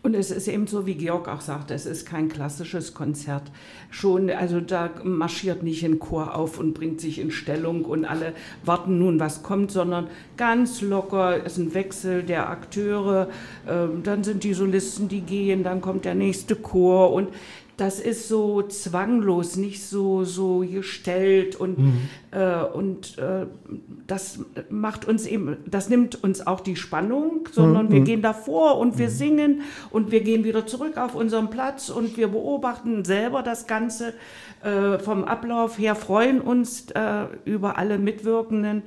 Und 0.01 0.13
es 0.13 0.31
ist 0.31 0.47
eben 0.47 0.65
so, 0.65 0.85
wie 0.85 0.95
Georg 0.95 1.27
auch 1.27 1.41
sagte, 1.41 1.73
es 1.73 1.85
ist 1.85 2.05
kein 2.05 2.29
klassisches 2.29 2.93
Konzert. 2.93 3.51
Schon, 3.89 4.29
also 4.29 4.61
da 4.61 4.89
marschiert 5.03 5.61
nicht 5.61 5.83
ein 5.83 5.99
Chor 5.99 6.35
auf 6.35 6.57
und 6.57 6.73
bringt 6.73 7.01
sich 7.01 7.19
in 7.19 7.31
Stellung 7.31 7.83
und 7.83 8.05
alle 8.05 8.33
warten 8.63 8.97
nun, 8.97 9.19
was 9.19 9.43
kommt, 9.43 9.71
sondern 9.71 10.07
ganz 10.37 10.81
locker 10.81 11.43
ist 11.43 11.57
ein 11.57 11.73
Wechsel 11.73 12.23
der 12.23 12.49
Akteure, 12.49 13.27
ähm, 13.67 14.01
dann 14.03 14.23
sind 14.23 14.45
die 14.45 14.53
Solisten, 14.53 15.09
die 15.09 15.21
gehen, 15.21 15.63
dann 15.63 15.81
kommt 15.81 16.05
der 16.05 16.15
nächste 16.15 16.55
Chor 16.55 17.11
und 17.11 17.27
das 17.79 17.99
ist 17.99 18.27
so 18.27 18.61
zwanglos, 18.63 19.55
nicht 19.55 19.83
so, 19.83 20.23
so 20.23 20.59
gestellt 20.59 21.55
und, 21.55 21.77
äh, 22.31 22.63
und 22.63 23.17
äh, 23.17 23.45
das 24.07 24.39
macht 24.69 25.07
uns 25.07 25.25
eben, 25.25 25.57
das 25.65 25.89
nimmt 25.89 26.21
uns 26.23 26.45
auch 26.45 26.59
die 26.59 26.75
Spannung, 26.75 27.47
sondern 27.51 27.91
wir 27.91 28.01
gehen 28.01 28.21
davor 28.21 28.77
und 28.77 28.97
wir 28.97 29.09
singen 29.09 29.61
und 29.91 30.11
wir 30.11 30.21
gehen 30.21 30.43
wieder 30.43 30.67
zurück 30.67 30.97
auf 30.97 31.15
unseren 31.15 31.49
Platz 31.49 31.89
und 31.89 32.17
wir 32.17 32.27
beobachten 32.27 33.05
selber 33.05 33.43
das 33.43 33.67
Ganze 33.67 34.13
äh, 34.63 34.99
vom 34.99 35.23
Ablauf 35.23 35.79
her, 35.79 35.95
freuen 35.95 36.41
uns 36.41 36.91
äh, 36.91 37.25
über 37.45 37.77
alle 37.77 37.97
Mitwirkenden. 37.97 38.83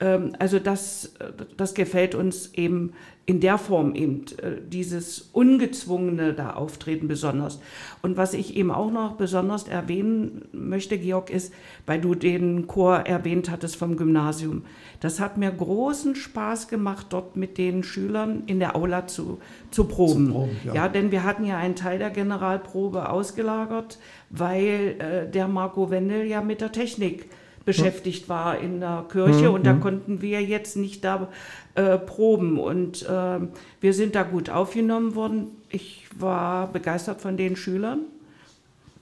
Ähm, 0.00 0.32
also 0.38 0.58
das, 0.58 1.14
das 1.56 1.74
gefällt 1.74 2.14
uns 2.14 2.54
eben 2.54 2.92
in 3.26 3.38
der 3.38 3.58
Form 3.58 3.94
eben, 3.94 4.24
äh, 4.42 4.56
dieses 4.66 5.30
ungezwungene 5.32 6.32
da 6.34 6.54
Auftreten 6.54 7.06
besonders. 7.06 7.60
Und 8.02 8.16
was 8.16 8.34
ich 8.34 8.56
eben 8.56 8.72
auch 8.72 8.90
noch 8.90 9.12
besonders 9.12 9.68
erwähnen 9.68 10.46
möchte, 10.52 10.98
Georg, 10.98 11.30
ist, 11.30 11.52
weil 11.86 12.00
du 12.00 12.16
den 12.16 12.66
Chor 12.66 12.96
erwähnt 12.96 13.48
hattest 13.48 13.76
vom 13.76 13.96
Gymnasium. 13.96 14.62
Das 14.98 15.20
hat 15.20 15.36
mir 15.36 15.52
großen 15.52 16.16
Spaß 16.16 16.66
gemacht, 16.66 17.06
dort 17.10 17.36
mit 17.36 17.56
den 17.56 17.84
Schülern 17.84 18.42
in 18.46 18.58
der 18.58 18.74
Aula 18.74 19.06
zu, 19.06 19.38
zu 19.70 19.84
proben. 19.84 20.26
Zu 20.26 20.32
proben, 20.32 20.56
ja. 20.64 20.74
ja, 20.74 20.88
denn 20.88 21.12
wir 21.12 21.22
hatten 21.22 21.44
ja 21.44 21.56
einen 21.56 21.76
Teil 21.76 22.00
der 22.00 22.10
Generalprobe 22.10 23.10
ausgelagert, 23.10 23.98
weil 24.30 24.96
äh, 24.98 25.30
der 25.30 25.46
Marco 25.46 25.90
Wendel 25.90 26.24
ja 26.24 26.40
mit 26.40 26.60
der 26.60 26.72
Technik 26.72 27.28
beschäftigt 27.64 28.28
war 28.28 28.58
in 28.58 28.80
der 28.80 29.04
Kirche 29.10 29.50
und 29.50 29.66
da 29.66 29.74
konnten 29.74 30.22
wir 30.22 30.42
jetzt 30.42 30.76
nicht 30.76 31.04
da 31.04 31.28
äh, 31.74 31.98
proben 31.98 32.58
und 32.58 33.06
ähm, 33.08 33.48
wir 33.80 33.94
sind 33.94 34.14
da 34.14 34.22
gut 34.22 34.50
aufgenommen 34.50 35.14
worden. 35.14 35.48
Ich 35.68 36.06
war 36.18 36.68
begeistert 36.68 37.20
von 37.20 37.36
den 37.36 37.56
Schülern. 37.56 38.00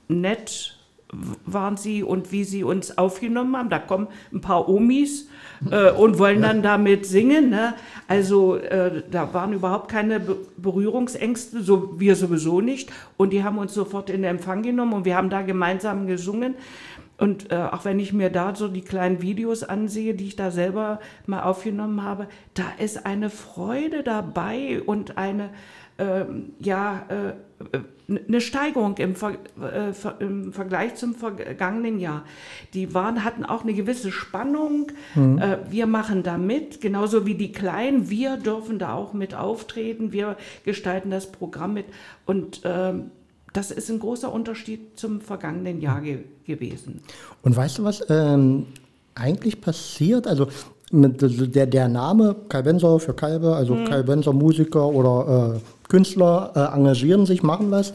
Nett 0.08 0.78
waren 1.46 1.76
sie 1.76 2.02
und 2.02 2.32
wie 2.32 2.44
sie 2.44 2.64
uns 2.64 2.98
aufgenommen 2.98 3.56
haben. 3.56 3.70
Da 3.70 3.78
kommen 3.78 4.08
ein 4.32 4.40
paar 4.40 4.68
Omis 4.68 5.28
äh, 5.70 5.90
und 5.90 6.18
wollen 6.18 6.42
dann 6.42 6.62
damit 6.62 7.06
singen. 7.06 7.50
Ne? 7.50 7.74
Also 8.06 8.56
äh, 8.56 9.02
da 9.10 9.32
waren 9.32 9.52
überhaupt 9.52 9.90
keine 9.90 10.20
Be 10.20 10.36
Berührungsängste, 10.56 11.62
so 11.62 11.98
wir 11.98 12.16
sowieso 12.16 12.60
nicht. 12.60 12.90
Und 13.16 13.32
die 13.32 13.42
haben 13.42 13.58
uns 13.58 13.72
sofort 13.72 14.10
in 14.10 14.24
Empfang 14.24 14.62
genommen 14.62 14.92
und 14.92 15.04
wir 15.04 15.16
haben 15.16 15.30
da 15.30 15.42
gemeinsam 15.42 16.06
gesungen. 16.06 16.54
Und 17.18 17.50
äh, 17.50 17.56
auch 17.56 17.84
wenn 17.84 17.98
ich 17.98 18.12
mir 18.12 18.30
da 18.30 18.54
so 18.54 18.68
die 18.68 18.82
kleinen 18.82 19.20
Videos 19.20 19.64
ansehe, 19.64 20.14
die 20.14 20.28
ich 20.28 20.36
da 20.36 20.50
selber 20.50 21.00
mal 21.26 21.42
aufgenommen 21.42 22.02
habe, 22.04 22.28
da 22.54 22.64
ist 22.78 23.04
eine 23.04 23.28
Freude 23.28 24.04
dabei 24.04 24.80
und 24.86 25.18
eine, 25.18 25.50
ähm, 25.98 26.52
ja, 26.60 27.02
äh, 27.08 27.28
äh, 27.76 27.82
eine 28.26 28.40
Steigerung 28.40 28.96
im, 28.98 29.16
Ver 29.16 29.34
äh, 29.60 29.92
im 30.20 30.52
Vergleich 30.52 30.94
zum 30.94 31.14
vergangenen 31.14 31.98
Jahr. 31.98 32.24
Die 32.72 32.94
waren, 32.94 33.24
hatten 33.24 33.44
auch 33.44 33.64
eine 33.64 33.74
gewisse 33.74 34.12
Spannung. 34.12 34.92
Äh, 35.14 35.58
wir 35.68 35.86
machen 35.86 36.22
da 36.22 36.38
mit, 36.38 36.80
genauso 36.80 37.26
wie 37.26 37.34
die 37.34 37.52
Kleinen. 37.52 38.08
Wir 38.08 38.36
dürfen 38.36 38.78
da 38.78 38.94
auch 38.94 39.12
mit 39.12 39.34
auftreten. 39.34 40.12
Wir 40.12 40.36
gestalten 40.64 41.10
das 41.10 41.30
Programm 41.32 41.74
mit. 41.74 41.86
Und 42.24 42.62
ähm, 42.64 43.10
das 43.58 43.70
ist 43.72 43.90
ein 43.90 43.98
großer 43.98 44.32
Unterschied 44.32 44.80
zum 45.02 45.20
vergangenen 45.20 45.80
Jahr 45.80 46.00
ge 46.00 46.18
gewesen. 46.46 47.00
Und 47.42 47.56
weißt 47.56 47.78
du, 47.78 47.84
was 47.84 48.02
ähm, 48.08 48.66
eigentlich 49.14 49.60
passiert? 49.60 50.26
Also 50.26 50.46
der, 50.92 51.66
der 51.66 51.88
Name 51.88 52.36
Kai 52.48 52.62
Benser 52.62 52.98
für 53.00 53.12
Kalbe, 53.14 53.54
also 53.60 53.74
Kai 53.88 54.02
Benser 54.02 54.32
Musiker 54.32 54.86
oder 54.86 55.56
äh, 55.56 55.60
Künstler 55.88 56.52
äh, 56.54 56.76
engagieren 56.76 57.26
sich, 57.26 57.42
machen 57.42 57.70
was. 57.70 57.92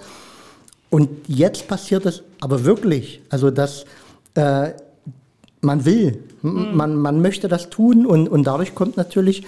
Und 0.90 1.10
jetzt 1.28 1.68
passiert 1.68 2.06
es 2.06 2.22
aber 2.42 2.66
wirklich. 2.66 3.22
Also 3.30 3.50
dass 3.50 3.86
äh, 4.36 4.72
man 5.62 5.86
will, 5.86 6.20
m- 6.44 6.76
man, 6.76 6.96
man 6.98 7.22
möchte 7.22 7.48
das 7.48 7.70
tun 7.70 8.06
und, 8.06 8.28
und 8.28 8.44
dadurch 8.44 8.76
kommt 8.76 8.98
natürlich 8.98 9.44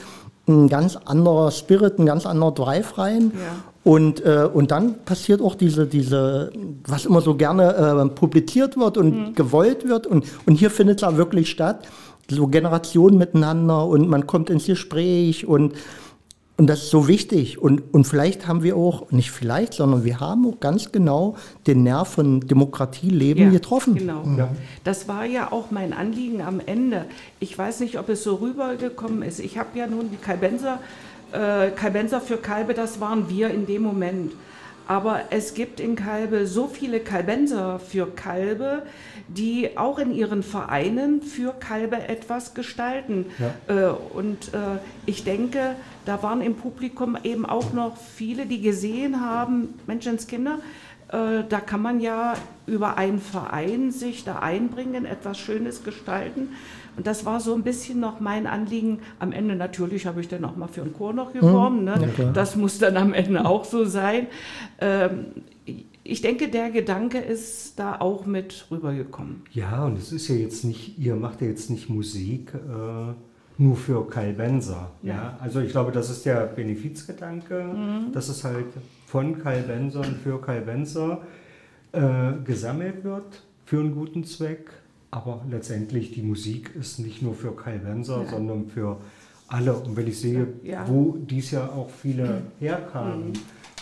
ein 0.47 0.69
ganz 0.69 0.95
anderer 0.95 1.51
Spirit, 1.51 1.99
ein 1.99 2.05
ganz 2.05 2.25
anderer 2.25 2.53
Drive 2.53 2.97
rein. 2.97 3.31
Ja. 3.35 3.63
Und, 3.85 4.25
äh, 4.25 4.49
und 4.51 4.71
dann 4.71 5.03
passiert 5.05 5.41
auch 5.41 5.53
diese, 5.53 5.85
diese, 5.85 6.51
was 6.87 7.05
immer 7.05 7.21
so 7.21 7.35
gerne 7.35 7.75
äh, 7.75 8.09
publiziert 8.15 8.77
wird 8.77 8.97
und 8.97 9.35
gewollt 9.35 9.87
wird. 9.87 10.07
Und, 10.07 10.25
und 10.47 10.55
hier 10.55 10.71
findet 10.71 10.97
es 10.97 11.07
auch 11.07 11.17
wirklich 11.17 11.51
statt. 11.51 11.87
So 12.27 12.47
Generationen 12.47 13.19
miteinander 13.19 13.85
und 13.85 14.09
man 14.09 14.25
kommt 14.25 14.49
ins 14.49 14.65
Gespräch 14.65 15.45
und, 15.45 15.75
und 16.57 16.67
das 16.67 16.85
ist 16.85 16.89
so 16.89 17.07
wichtig. 17.07 17.61
Und, 17.61 17.93
und 17.93 18.05
vielleicht 18.05 18.47
haben 18.47 18.63
wir 18.63 18.75
auch, 18.75 19.11
nicht 19.11 19.29
vielleicht, 19.29 19.75
sondern 19.75 20.03
wir 20.03 20.19
haben 20.19 20.47
auch 20.47 20.59
ganz 20.59 20.91
genau 20.91 21.35
den 21.67 21.83
Nerv 21.83 22.07
von 22.07 22.39
Demokratieleben 22.39 23.43
Ja, 23.43 23.49
getroffen. 23.51 23.93
Genau. 23.93 24.23
Das 24.83 25.07
war 25.07 25.25
ja 25.25 25.51
auch 25.51 25.69
mein 25.69 25.93
Anliegen 25.93 26.41
am 26.41 26.59
Ende. 26.65 27.05
Ich 27.39 27.55
weiß 27.55 27.81
nicht, 27.81 27.99
ob 27.99 28.09
es 28.09 28.23
so 28.23 28.33
rübergekommen 28.35 29.21
ist. 29.21 29.39
Ich 29.39 29.59
habe 29.59 29.77
ja 29.77 29.85
nun 29.85 30.09
die 30.09 30.17
Kai 30.17 30.37
Benser, 30.37 30.79
äh, 31.35 31.71
Kai 31.71 31.89
Benser 31.89 32.21
für 32.21 32.37
Kalbe, 32.37 32.73
das 32.73 32.99
waren 32.99 33.29
wir 33.29 33.49
in 33.49 33.65
dem 33.65 33.83
Moment. 33.83 34.33
Aber 34.87 35.21
es 35.31 35.55
gibt 35.55 35.79
in 35.79 35.95
Kalbe 35.95 36.45
so 36.45 36.67
viele 36.67 36.99
Kalbenser 36.99 37.79
für 37.79 38.07
Kalbe, 38.07 38.83
die 39.27 39.77
auch 39.77 39.97
in 39.97 40.13
ihren 40.13 40.43
Vereinen 40.43 41.21
für 41.23 41.53
Kalbe 41.53 42.07
etwas 42.07 42.53
gestalten. 42.53 43.25
Ja. 43.39 43.89
Äh, 43.89 43.93
und 44.13 44.53
äh, 44.53 44.79
ich 45.07 45.23
denke, 45.23 45.75
da 46.05 46.21
waren 46.21 46.41
im 46.41 46.55
Publikum 46.55 47.17
eben 47.23 47.45
auch 47.45 47.73
noch 47.73 47.97
viele, 47.97 48.45
die 48.45 48.61
gesehen 48.61 49.21
haben, 49.21 49.79
Menschenskinder, 49.87 50.59
äh, 51.11 51.43
da 51.49 51.59
kann 51.59 51.81
man 51.81 51.99
ja 51.99 52.35
über 52.67 52.97
einen 52.97 53.19
Verein 53.19 53.91
sich 53.91 54.23
da 54.23 54.39
einbringen, 54.39 55.05
etwas 55.05 55.39
Schönes 55.39 55.83
gestalten. 55.83 56.49
Und 56.97 57.07
das 57.07 57.25
war 57.25 57.39
so 57.39 57.53
ein 57.53 57.63
bisschen 57.63 57.99
noch 57.99 58.19
mein 58.19 58.47
Anliegen. 58.47 58.99
Am 59.19 59.31
Ende 59.31 59.55
natürlich 59.55 60.05
habe 60.05 60.21
ich 60.21 60.27
dann 60.27 60.45
auch 60.45 60.55
mal 60.55 60.67
für 60.67 60.81
einen 60.81 60.93
Chor 60.93 61.13
noch 61.13 61.33
geworben. 61.33 61.79
Mhm. 61.79 61.85
Ne? 61.85 62.09
Ja, 62.17 62.31
das 62.31 62.55
muss 62.55 62.79
dann 62.79 62.97
am 62.97 63.13
Ende 63.13 63.45
auch 63.45 63.65
so 63.65 63.85
sein. 63.85 64.27
Ähm, 64.79 65.27
ich 66.03 66.21
denke, 66.21 66.49
der 66.49 66.69
Gedanke 66.69 67.17
ist 67.17 67.79
da 67.79 67.99
auch 67.99 68.25
mit 68.25 68.67
rübergekommen. 68.69 69.41
Ja, 69.51 69.85
und 69.85 69.97
es 69.97 70.11
ist 70.11 70.27
ja 70.27 70.35
jetzt 70.35 70.63
nicht, 70.63 70.99
ihr 70.99 71.15
macht 71.15 71.41
ja 71.41 71.47
jetzt 71.47 71.69
nicht 71.69 71.89
Musik 71.89 72.53
äh, 72.53 73.13
nur 73.57 73.75
für 73.75 74.07
Kai 74.07 74.31
Benser. 74.31 74.91
Ja. 75.01 75.13
ja. 75.13 75.39
Also 75.41 75.61
ich 75.61 75.71
glaube, 75.71 75.91
das 75.91 76.09
ist 76.09 76.25
der 76.25 76.45
Benefizgedanke, 76.45 77.63
mhm. 77.63 78.11
dass 78.11 78.29
es 78.29 78.43
halt 78.43 78.67
von 79.07 79.39
Kai 79.41 79.61
Benser 79.61 80.01
und 80.01 80.17
für 80.17 80.39
Kai 80.39 80.59
Benser 80.59 81.21
äh, 81.91 82.33
gesammelt 82.43 83.03
wird 83.03 83.43
für 83.65 83.79
einen 83.79 83.95
guten 83.95 84.23
Zweck. 84.23 84.69
Aber 85.11 85.45
letztendlich 85.49 86.11
die 86.11 86.21
Musik 86.21 86.71
ist 86.75 86.99
nicht 86.99 87.21
nur 87.21 87.35
für 87.35 87.55
Kai 87.55 87.77
Benser, 87.77 88.23
ja. 88.23 88.29
sondern 88.29 88.67
für 88.67 88.97
alle. 89.47 89.73
Und 89.73 89.95
wenn 89.95 90.07
ich 90.07 90.19
sehe, 90.19 90.47
ja. 90.63 90.87
wo 90.87 91.17
dies 91.17 91.51
Jahr 91.51 91.73
auch 91.73 91.89
viele 91.89 92.25
mhm. 92.25 92.41
herkamen, 92.59 93.27
mhm. 93.27 93.33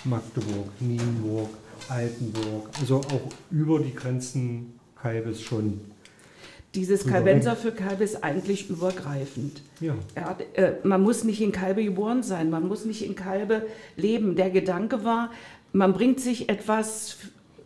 Magdeburg, 0.09 0.69
Nienburg, 0.79 1.49
Altenburg, 1.89 2.69
also 2.79 2.97
auch 2.97 3.29
über 3.51 3.79
die 3.79 3.93
Grenzen 3.93 4.73
Kalbes 4.95 5.41
schon. 5.41 5.81
Dieses 6.75 7.05
Kalbenser 7.05 7.55
für 7.55 7.71
Kalbe 7.71 8.03
ist 8.03 8.23
eigentlich 8.23 8.69
übergreifend. 8.69 9.61
Ja. 9.79 9.93
Hat, 10.15 10.41
äh, 10.55 10.75
man 10.83 11.03
muss 11.03 11.23
nicht 11.23 11.39
in 11.39 11.51
Kalbe 11.51 11.83
geboren 11.83 12.23
sein, 12.23 12.49
man 12.49 12.67
muss 12.67 12.85
nicht 12.85 13.05
in 13.05 13.15
Kalbe 13.15 13.67
leben. 13.95 14.35
Der 14.35 14.49
Gedanke 14.49 15.03
war, 15.03 15.29
man 15.71 15.93
bringt 15.93 16.19
sich 16.19 16.49
etwas 16.49 17.17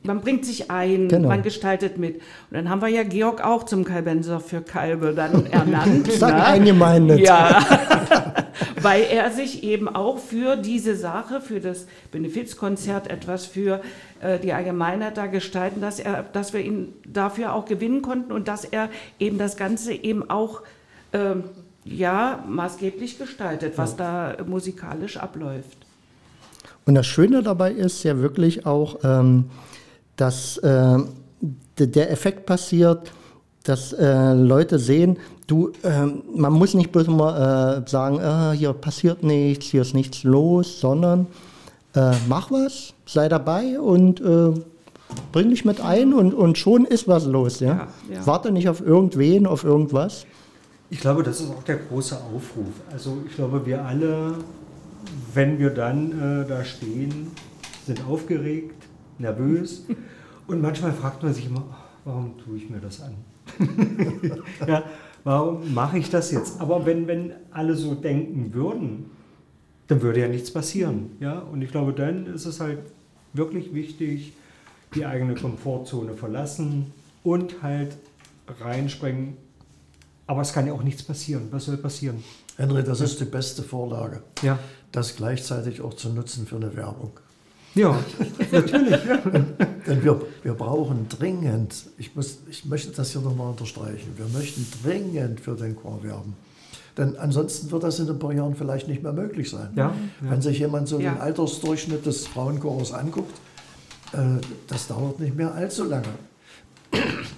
man 0.03 0.21
bringt 0.21 0.45
sich 0.45 0.71
ein, 0.71 1.07
genau. 1.07 1.29
man 1.29 1.43
gestaltet 1.43 1.97
mit. 1.97 2.15
Und 2.15 2.23
dann 2.51 2.69
haben 2.69 2.81
wir 2.81 2.87
ja 2.87 3.03
Georg 3.03 3.43
auch 3.43 3.63
zum 3.63 3.83
Kalbenser 3.83 4.39
für 4.39 4.61
Kalbe 4.61 5.13
dann 5.13 5.45
ernannt. 5.51 6.11
Sag 6.11 6.35
ne? 6.35 6.45
eingemeindet. 6.45 7.19
Ja, 7.19 7.65
weil 8.81 9.03
er 9.03 9.31
sich 9.31 9.63
eben 9.63 9.87
auch 9.87 10.17
für 10.17 10.55
diese 10.55 10.95
Sache, 10.95 11.41
für 11.41 11.59
das 11.59 11.87
Benefizkonzert 12.11 13.09
etwas 13.09 13.45
für 13.45 13.81
äh, 14.21 14.39
die 14.39 14.53
Allgemeinheit 14.53 15.17
da 15.17 15.27
gestalten, 15.27 15.81
dass, 15.81 15.99
er, 15.99 16.23
dass 16.23 16.53
wir 16.53 16.61
ihn 16.61 16.93
dafür 17.05 17.53
auch 17.53 17.65
gewinnen 17.65 18.01
konnten 18.01 18.31
und 18.31 18.47
dass 18.47 18.65
er 18.65 18.89
eben 19.19 19.37
das 19.37 19.57
Ganze 19.57 19.93
eben 19.93 20.29
auch 20.29 20.61
äh, 21.11 21.35
ja, 21.85 22.43
maßgeblich 22.47 23.17
gestaltet, 23.17 23.77
was 23.77 23.95
da 23.95 24.35
musikalisch 24.45 25.17
abläuft. 25.17 25.77
Und 26.85 26.95
das 26.95 27.05
Schöne 27.05 27.43
dabei 27.43 27.71
ist 27.71 28.03
ja 28.03 28.19
wirklich 28.19 28.65
auch, 28.65 28.99
ähm, 29.03 29.45
dass 30.17 30.57
äh, 30.57 30.97
der 31.77 32.11
Effekt 32.11 32.45
passiert, 32.45 33.11
dass 33.63 33.93
äh, 33.93 34.33
Leute 34.33 34.79
sehen, 34.79 35.17
du, 35.45 35.71
äh, 35.83 36.05
man 36.35 36.53
muss 36.53 36.73
nicht 36.73 36.91
bloß 36.91 37.07
immer 37.07 37.83
äh, 37.85 37.89
sagen, 37.89 38.19
ah, 38.19 38.51
hier 38.51 38.73
passiert 38.73 39.23
nichts, 39.23 39.67
hier 39.67 39.81
ist 39.81 39.93
nichts 39.93 40.23
los, 40.23 40.79
sondern 40.79 41.27
äh, 41.95 42.11
mach 42.27 42.51
was, 42.51 42.93
sei 43.05 43.29
dabei 43.29 43.79
und 43.79 44.21
äh, 44.21 44.53
bring 45.31 45.49
dich 45.49 45.65
mit 45.65 45.81
ein 45.81 46.13
und, 46.13 46.33
und 46.33 46.57
schon 46.57 46.85
ist 46.85 47.07
was 47.07 47.25
los. 47.25 47.59
Ja? 47.59 47.67
ja, 47.67 47.87
ja. 48.15 48.27
Warte 48.27 48.51
nicht 48.51 48.69
auf 48.69 48.81
irgendwen, 48.81 49.45
auf 49.45 49.63
irgendwas. 49.63 50.25
Ich 50.89 50.99
glaube, 50.99 51.23
das 51.23 51.41
ist 51.41 51.49
auch 51.49 51.63
der 51.63 51.77
große 51.77 52.15
Aufruf. 52.15 52.73
Also 52.91 53.17
ich 53.27 53.35
glaube, 53.35 53.65
wir 53.65 53.83
alle, 53.83 54.35
wenn 55.33 55.59
wir 55.59 55.71
dann 55.71 56.45
da 56.47 56.63
stehen, 56.63 57.31
sind 57.85 58.07
aufgeregt, 58.07 58.76
nervös. 59.19 59.85
Und 60.47 60.61
manchmal 60.61 60.93
fragt 60.93 61.23
man 61.23 61.33
sich 61.33 61.47
immer, 61.47 61.63
warum 62.05 62.37
tue 62.37 62.57
ich 62.57 62.69
mir 62.69 62.79
das 62.79 63.01
an? 63.01 63.15
ja, 64.67 64.83
warum 65.23 65.73
mache 65.73 65.97
ich 65.97 66.09
das 66.09 66.31
jetzt? 66.31 66.59
Aber 66.61 66.85
wenn, 66.85 67.07
wenn 67.07 67.33
alle 67.51 67.75
so 67.75 67.95
denken 67.95 68.53
würden, 68.53 69.05
dann 69.87 70.01
würde 70.01 70.21
ja 70.21 70.27
nichts 70.27 70.51
passieren. 70.51 71.11
Ja? 71.19 71.39
Und 71.39 71.61
ich 71.61 71.71
glaube, 71.71 71.93
dann 71.93 72.25
ist 72.27 72.45
es 72.45 72.59
halt 72.59 72.79
wirklich 73.33 73.73
wichtig, 73.73 74.33
die 74.95 75.05
eigene 75.05 75.35
Komfortzone 75.35 76.13
verlassen 76.13 76.93
und 77.23 77.61
halt 77.61 77.97
reinspringen. 78.61 79.35
Aber 80.27 80.41
es 80.41 80.53
kann 80.53 80.67
ja 80.67 80.73
auch 80.73 80.83
nichts 80.83 81.03
passieren. 81.03 81.47
Was 81.51 81.65
soll 81.65 81.77
passieren? 81.77 82.23
Henry, 82.57 82.83
das 82.83 83.01
ist 83.01 83.19
die 83.19 83.25
beste 83.25 83.63
Vorlage. 83.63 84.23
Ja. 84.41 84.59
Das 84.91 85.15
gleichzeitig 85.15 85.81
auch 85.81 85.93
zu 85.93 86.09
nutzen 86.09 86.47
für 86.47 86.55
eine 86.55 86.75
Werbung. 86.75 87.11
Ja, 87.77 87.97
natürlich. 88.51 89.05
Ja. 89.05 89.17
Denn 89.87 90.03
wir, 90.03 90.21
wir 90.43 90.53
brauchen 90.53 91.07
dringend, 91.07 91.85
ich, 91.97 92.15
muss, 92.15 92.39
ich 92.49 92.65
möchte 92.65 92.91
das 92.91 93.11
hier 93.11 93.21
nochmal 93.21 93.51
unterstreichen, 93.51 94.13
wir 94.17 94.27
möchten 94.37 94.67
dringend 94.83 95.39
für 95.39 95.55
den 95.55 95.75
Chor 95.75 96.03
werben. 96.03 96.35
Denn 96.97 97.15
ansonsten 97.17 97.69
wird 97.71 97.83
das 97.83 97.99
in 97.99 98.09
ein 98.09 98.17
paar 98.17 98.33
Jahren 98.33 98.55
vielleicht 98.55 98.87
nicht 98.87 99.03
mehr 99.03 99.13
möglich 99.13 99.49
sein. 99.49 99.69
Ja, 99.75 99.93
ja. 100.21 100.31
Wenn 100.31 100.41
sich 100.41 100.59
jemand 100.59 100.87
so 100.87 100.99
ja. 100.99 101.11
den 101.11 101.21
Altersdurchschnitt 101.21 102.05
des 102.05 102.25
Frauenchors 102.25 102.91
anguckt, 102.91 103.35
äh, 104.13 104.41
das 104.67 104.87
dauert 104.87 105.19
nicht 105.19 105.35
mehr 105.35 105.53
allzu 105.53 105.83
lange. 105.83 106.07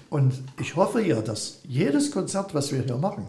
Und 0.10 0.34
ich 0.60 0.76
hoffe 0.76 1.02
ja, 1.02 1.22
dass 1.22 1.60
jedes 1.68 2.12
Konzert, 2.12 2.54
was 2.54 2.72
wir 2.72 2.82
hier 2.82 2.98
machen, 2.98 3.28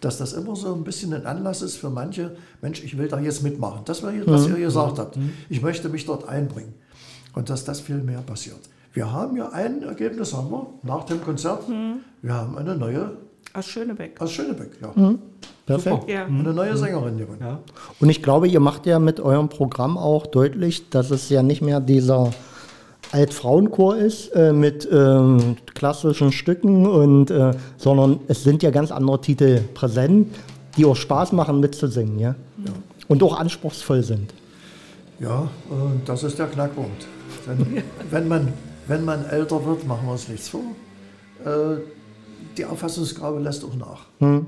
dass 0.00 0.18
das 0.18 0.32
immer 0.32 0.56
so 0.56 0.74
ein 0.74 0.84
bisschen 0.84 1.12
ein 1.12 1.26
Anlass 1.26 1.62
ist 1.62 1.76
für 1.76 1.90
manche, 1.90 2.36
Mensch, 2.62 2.82
ich 2.82 2.96
will 2.96 3.08
da 3.08 3.20
jetzt 3.20 3.42
mitmachen. 3.42 3.82
Das 3.84 4.02
war, 4.02 4.12
was 4.26 4.48
mhm. 4.48 4.56
ihr 4.56 4.66
gesagt 4.66 4.98
habt. 4.98 5.16
Mhm. 5.16 5.32
Ich 5.48 5.62
möchte 5.62 5.88
mich 5.88 6.06
dort 6.06 6.28
einbringen. 6.28 6.74
Und 7.34 7.48
dass 7.48 7.64
das 7.64 7.80
viel 7.80 7.98
mehr 7.98 8.20
passiert. 8.20 8.58
Wir 8.92 9.12
haben 9.12 9.36
ja 9.36 9.50
ein 9.50 9.82
Ergebnis 9.82 10.34
haben 10.34 10.50
wir 10.50 10.66
nach 10.82 11.04
dem 11.04 11.22
Konzert. 11.22 11.68
Mhm. 11.68 12.00
Wir 12.22 12.34
haben 12.34 12.58
eine 12.58 12.76
neue 12.76 13.16
aus 13.52 13.66
Schönebeck. 13.66 14.20
Aus 14.20 14.32
Schönebeck, 14.32 14.70
ja. 14.80 14.92
Mhm. 14.94 15.18
Perfekt. 15.66 16.08
Ja. 16.08 16.26
Eine 16.26 16.52
neue 16.52 16.76
Sängerin 16.76 17.18
gewonnen. 17.18 17.40
Ja. 17.40 17.60
Und 18.00 18.08
ich 18.08 18.22
glaube, 18.22 18.48
ihr 18.48 18.60
macht 18.60 18.86
ja 18.86 18.98
mit 18.98 19.20
eurem 19.20 19.48
Programm 19.48 19.98
auch 19.98 20.26
deutlich, 20.26 20.90
dass 20.90 21.10
es 21.10 21.28
ja 21.28 21.42
nicht 21.42 21.62
mehr 21.62 21.80
dieser 21.80 22.32
Altfrauenchor 23.12 23.96
ist 23.96 24.28
äh, 24.28 24.52
mit 24.52 24.88
ähm, 24.90 25.56
klassischen 25.74 26.32
Stücken 26.32 26.86
und 26.86 27.30
äh, 27.30 27.52
sondern 27.76 28.20
es 28.28 28.44
sind 28.44 28.62
ja 28.62 28.70
ganz 28.70 28.92
andere 28.92 29.20
Titel 29.20 29.60
präsent, 29.74 30.28
die 30.76 30.84
auch 30.84 30.96
Spaß 30.96 31.32
machen 31.32 31.60
mitzusingen, 31.60 32.18
ja? 32.18 32.34
ja. 32.64 32.72
Und 33.08 33.22
auch 33.22 33.38
anspruchsvoll 33.38 34.02
sind. 34.02 34.32
Ja, 35.18 35.48
und 35.68 36.02
das 36.06 36.22
ist 36.22 36.38
der 36.38 36.46
Knackpunkt. 36.46 37.06
Denn 37.46 37.82
wenn 38.10 38.28
man, 38.28 38.52
wenn 38.86 39.04
man 39.04 39.24
älter 39.26 39.64
wird, 39.64 39.86
machen 39.86 40.06
wir 40.06 40.12
uns 40.12 40.28
nichts 40.28 40.48
vor. 40.48 40.62
Äh, 41.44 41.80
die 42.56 42.64
Auffassungsgabe 42.64 43.40
lässt 43.40 43.64
auch 43.64 43.74
nach. 43.74 44.06
Hm. 44.18 44.46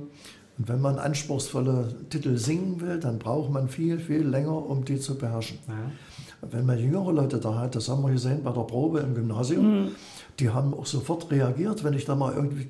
Und 0.59 0.69
wenn 0.69 0.81
man 0.81 0.99
anspruchsvolle 0.99 1.95
Titel 2.11 2.37
singen 2.37 2.81
will, 2.81 3.01
dann 3.01 3.19
braucht 3.19 3.51
man 3.51 3.69
viel, 3.69 3.99
viel 3.99 4.23
länger, 4.23 4.55
um 4.55 4.85
die 4.85 5.01
zu 5.01 5.17
beherrschen. 5.17 5.59
Ja. 5.67 5.75
Wenn 6.51 6.67
man 6.67 6.79
jüngere 6.79 7.13
Leute 7.13 7.39
da 7.39 7.55
hat, 7.55 7.77
das 7.77 7.89
haben 7.89 8.03
wir 8.03 8.11
gesehen 8.11 8.43
bei 8.43 8.51
der 8.51 8.63
Probe 8.63 9.01
im 9.01 9.15
Gymnasium, 9.15 9.85
mhm. 9.85 9.89
die 10.41 10.51
haben 10.51 10.75
auch 10.75 10.87
sofort 10.87 11.31
reagiert, 11.31 11.85
wenn 11.85 11.95
ich 11.95 12.05
da 12.05 12.17
mal 12.17 12.35
irgendwie 12.35 12.69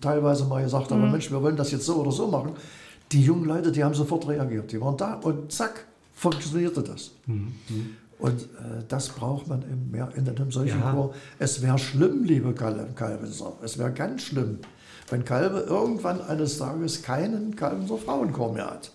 teilweise 0.00 0.46
mal 0.46 0.62
gesagt 0.62 0.90
habe, 0.90 1.02
mhm. 1.02 1.12
Mensch, 1.12 1.30
wir 1.30 1.42
wollen 1.42 1.56
das 1.56 1.70
jetzt 1.70 1.84
so 1.84 1.96
oder 1.96 2.12
so 2.12 2.26
machen. 2.26 2.52
Die 3.12 3.22
jungen 3.22 3.44
Leute, 3.44 3.70
die 3.70 3.84
haben 3.84 3.94
sofort 3.94 4.26
reagiert. 4.26 4.72
Die 4.72 4.80
waren 4.80 4.96
da 4.96 5.14
und 5.14 5.52
zack, 5.52 5.84
funktionierte 6.14 6.82
das. 6.82 7.12
Mhm. 7.26 7.52
Und 8.18 8.42
äh, 8.42 8.84
das 8.88 9.10
braucht 9.10 9.48
man 9.48 9.62
im, 9.62 9.90
mehr 9.90 10.08
in 10.16 10.26
einem 10.26 10.50
solchen 10.50 10.80
ja. 10.80 10.92
Chor. 10.92 11.14
Es 11.38 11.60
wäre 11.60 11.78
schlimm, 11.78 12.24
liebe 12.24 12.54
Kalbenser, 12.54 13.52
es 13.62 13.76
wäre 13.76 13.92
ganz 13.92 14.22
schlimm, 14.22 14.60
wenn 15.10 15.24
Kalbe 15.24 15.60
irgendwann 15.68 16.22
eines 16.22 16.56
Tages 16.56 17.02
keinen 17.02 17.54
Kalbenser 17.54 17.98
Frauenchor 17.98 18.52
mehr 18.52 18.70
hat. 18.70 18.92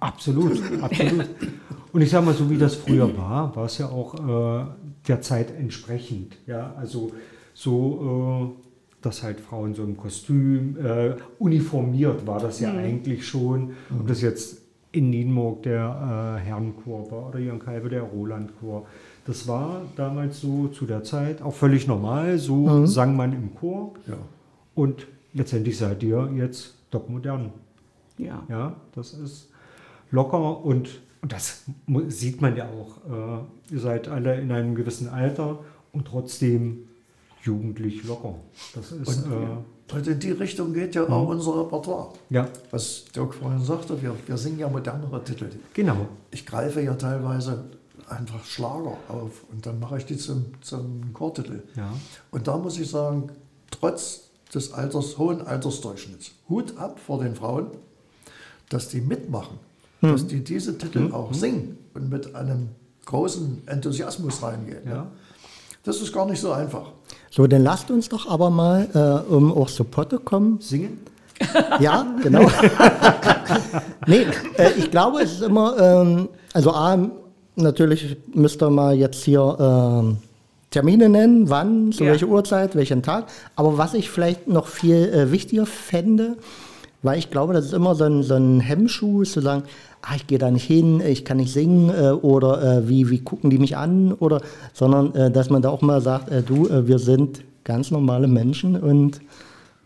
Absolut, 0.00 0.62
absolut. 0.80 1.26
Und 1.94 2.00
ich 2.00 2.10
sage 2.10 2.26
mal, 2.26 2.34
so 2.34 2.50
wie 2.50 2.58
das 2.58 2.74
früher 2.74 3.16
war, 3.16 3.54
war 3.54 3.66
es 3.66 3.78
ja 3.78 3.88
auch 3.88 4.14
äh, 4.14 4.64
der 5.06 5.20
Zeit 5.20 5.56
entsprechend. 5.56 6.36
Ja, 6.44 6.74
also 6.76 7.12
so, 7.54 8.56
äh, 8.58 9.00
dass 9.00 9.22
halt 9.22 9.38
Frauen 9.38 9.74
so 9.74 9.84
im 9.84 9.96
Kostüm, 9.96 10.76
äh, 10.76 11.14
uniformiert 11.38 12.26
war 12.26 12.40
das 12.40 12.58
ja 12.58 12.72
mhm. 12.72 12.78
eigentlich 12.80 13.24
schon. 13.24 13.74
Ob 13.96 14.08
das 14.08 14.22
jetzt 14.22 14.62
in 14.90 15.10
Nienburg 15.10 15.62
der 15.62 16.40
äh, 16.40 16.44
Herrenchor 16.44 17.08
war 17.12 17.28
oder 17.28 17.38
hier 17.38 17.52
in 17.52 17.60
Kalbe 17.60 17.88
der 17.90 18.02
Rolandchor. 18.02 18.86
Das 19.24 19.46
war 19.46 19.82
damals 19.94 20.40
so 20.40 20.66
zu 20.66 20.86
der 20.86 21.04
Zeit 21.04 21.42
auch 21.42 21.54
völlig 21.54 21.86
normal. 21.86 22.38
So 22.38 22.56
mhm. 22.56 22.86
sang 22.88 23.14
man 23.14 23.32
im 23.32 23.54
Chor. 23.54 23.94
Ja. 24.08 24.18
Und 24.74 25.06
letztendlich 25.32 25.78
seid 25.78 26.02
ihr 26.02 26.28
jetzt 26.34 26.74
modern. 27.08 27.52
Ja. 28.18 28.42
Ja, 28.48 28.76
das 28.96 29.14
ist 29.14 29.48
locker 30.10 30.64
und 30.64 30.88
und 31.24 31.32
das 31.32 31.62
sieht 32.08 32.42
man 32.42 32.54
ja 32.54 32.68
auch. 32.68 33.40
Äh, 33.40 33.72
ihr 33.74 33.80
seid 33.80 34.08
alle 34.08 34.38
in 34.38 34.52
einem 34.52 34.74
gewissen 34.74 35.08
Alter 35.08 35.58
und 35.90 36.06
trotzdem 36.06 36.86
jugendlich 37.42 38.04
locker. 38.04 38.34
Das 38.74 38.92
ist, 38.92 39.24
Und, 39.24 39.32
äh, 39.32 39.94
und 39.94 40.06
in 40.06 40.18
die 40.18 40.32
Richtung 40.32 40.74
geht 40.74 40.94
ja 40.94 41.08
auch 41.08 41.26
unser 41.28 41.60
Repertoire. 41.62 42.12
ja, 42.28 42.46
Was 42.70 43.06
Dirk 43.16 43.32
vorhin 43.34 43.64
sagte, 43.64 44.02
wir, 44.02 44.14
wir 44.26 44.36
singen 44.36 44.58
ja 44.58 44.68
modernere 44.68 45.24
Titel. 45.24 45.48
genau. 45.72 46.08
Ich 46.30 46.44
greife 46.44 46.82
ja 46.82 46.92
teilweise 46.94 47.64
einfach 48.06 48.44
Schlager 48.44 48.98
auf 49.08 49.44
und 49.50 49.64
dann 49.64 49.80
mache 49.80 49.96
ich 49.96 50.04
die 50.04 50.18
zum, 50.18 50.44
zum 50.60 51.14
Chortitel. 51.14 51.62
Ja. 51.74 51.90
Und 52.32 52.48
da 52.48 52.58
muss 52.58 52.78
ich 52.78 52.90
sagen, 52.90 53.30
trotz 53.70 54.28
des 54.54 54.74
Alters, 54.74 55.16
hohen 55.16 55.40
Altersdurchschnitts, 55.40 56.32
Hut 56.50 56.76
ab 56.76 57.00
vor 57.00 57.22
den 57.22 57.34
Frauen, 57.34 57.68
dass 58.68 58.88
die 58.88 59.00
mitmachen, 59.00 59.58
dass 60.12 60.26
die 60.26 60.42
diese 60.42 60.76
Titel 60.78 61.10
auch 61.12 61.32
singen 61.34 61.76
und 61.94 62.10
mit 62.10 62.34
einem 62.34 62.68
großen 63.06 63.62
Enthusiasmus 63.66 64.42
reingehen. 64.42 64.82
Ja. 64.88 65.06
Das 65.84 66.00
ist 66.00 66.12
gar 66.12 66.26
nicht 66.26 66.40
so 66.40 66.52
einfach. 66.52 66.92
So, 67.30 67.46
dann 67.46 67.62
lasst 67.62 67.90
uns 67.90 68.08
doch 68.08 68.28
aber 68.28 68.48
mal, 68.50 68.88
äh, 68.94 69.32
um 69.32 69.52
auch 69.52 69.68
zu 69.68 69.84
Potte 69.84 70.18
kommen. 70.18 70.58
Singen? 70.60 70.98
Ja, 71.80 72.06
genau. 72.22 72.48
nee, 74.06 74.24
äh, 74.56 74.70
ich 74.78 74.90
glaube, 74.90 75.20
es 75.20 75.32
ist 75.32 75.42
immer, 75.42 75.76
ähm, 75.78 76.28
also 76.52 76.72
A, 76.72 77.10
natürlich 77.56 78.16
müsst 78.32 78.62
ihr 78.62 78.70
mal 78.70 78.94
jetzt 78.94 79.24
hier 79.24 79.56
ähm, 79.60 80.18
Termine 80.70 81.08
nennen, 81.08 81.50
wann, 81.50 81.92
zu 81.92 82.04
Ja. 82.04 82.12
welcher 82.12 82.26
Uhrzeit, 82.28 82.74
welchen 82.76 83.02
Tag. 83.02 83.26
Aber 83.56 83.76
was 83.78 83.94
ich 83.94 84.10
vielleicht 84.10 84.48
noch 84.48 84.66
viel 84.66 85.08
äh, 85.12 85.30
wichtiger 85.32 85.66
fände, 85.66 86.36
weil 87.02 87.18
ich 87.18 87.30
glaube, 87.30 87.52
das 87.52 87.66
ist 87.66 87.74
immer 87.74 87.94
so 87.94 88.04
ein, 88.04 88.22
so 88.22 88.34
ein 88.34 88.60
Hemmschuh, 88.60 89.24
zu 89.24 89.40
sagen, 89.40 89.64
ah, 90.06 90.14
ich 90.16 90.26
gehe 90.26 90.38
da 90.38 90.50
nicht 90.50 90.64
hin, 90.66 91.00
ich 91.00 91.24
kann 91.24 91.38
nicht 91.38 91.52
singen 91.52 91.90
äh, 91.90 92.10
oder 92.10 92.62
äh, 92.78 92.88
wie, 92.88 93.08
wie 93.10 93.20
gucken 93.20 93.50
die 93.50 93.58
mich 93.58 93.76
an 93.76 94.12
oder, 94.12 94.40
sondern 94.72 95.14
äh, 95.14 95.30
dass 95.30 95.50
man 95.50 95.62
da 95.62 95.70
auch 95.70 95.82
mal 95.82 96.00
sagt, 96.00 96.30
äh, 96.30 96.42
du, 96.42 96.68
äh, 96.68 96.86
wir 96.86 96.98
sind 96.98 97.42
ganz 97.64 97.90
normale 97.90 98.26
Menschen 98.28 98.76
und 98.76 99.20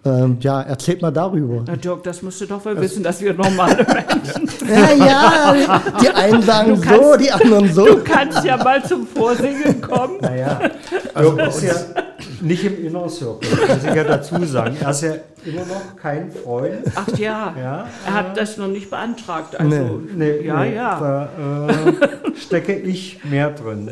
ähm, 0.04 0.38
ja, 0.40 0.62
erzählt 0.62 1.02
mal 1.02 1.11
darüber. 1.11 1.64
Na 1.66 1.76
Dirk, 1.76 2.02
das 2.04 2.22
musst 2.22 2.40
du 2.40 2.46
doch 2.46 2.64
wohl 2.64 2.81
wissen, 2.81 3.02
dass 3.02 3.20
wir 3.20 3.35
normale 3.35 3.85
Menschen 3.85 4.48
Ja, 4.68 5.54
ja, 5.54 5.83
die 6.00 6.09
einen 6.09 6.42
sagen 6.42 6.74
Du 6.74 6.76
so, 6.76 6.83
kannst- 6.88 7.20
die 7.20 7.31
anderen 7.33 7.72
so. 7.72 7.85
Du 7.87 8.04
kannst 8.04 8.44
ja 8.44 8.57
mal 8.57 8.83
zum 8.85 9.07
Vorsingen 9.07 9.81
kommen. 9.81 10.18
Naja, 10.20 10.61
also 11.14 11.37
ist 11.38 11.62
ja 11.62 11.74
nicht 12.40 12.64
im 12.64 12.87
Inner 12.87 13.09
Circle, 13.09 13.48
muss 13.68 13.85
ich 13.85 13.94
ja 13.94 14.05
dazu 14.05 14.44
sagen. 14.44 14.77
Er 14.81 14.90
ist 14.90 15.03
ja 15.03 15.12
immer 15.44 15.61
noch 15.66 15.96
kein 15.96 16.31
Freund. 16.31 16.79
Ach 16.94 17.09
ja, 17.18 17.55
Ja. 17.59 17.87
er 18.07 18.14
hat 18.14 18.37
das 18.37 18.57
noch 18.57 18.68
nicht 18.68 18.90
beantragt. 18.90 19.59
Also, 19.59 20.01
Nee, 20.14 20.40
ja, 20.46 20.61
nee, 20.64 20.74
ja. 20.74 21.01
Da 21.01 21.68
äh, 21.68 22.37
stecke 22.37 22.74
ich 22.74 23.22
mehr 23.24 23.51
drin. 23.51 23.90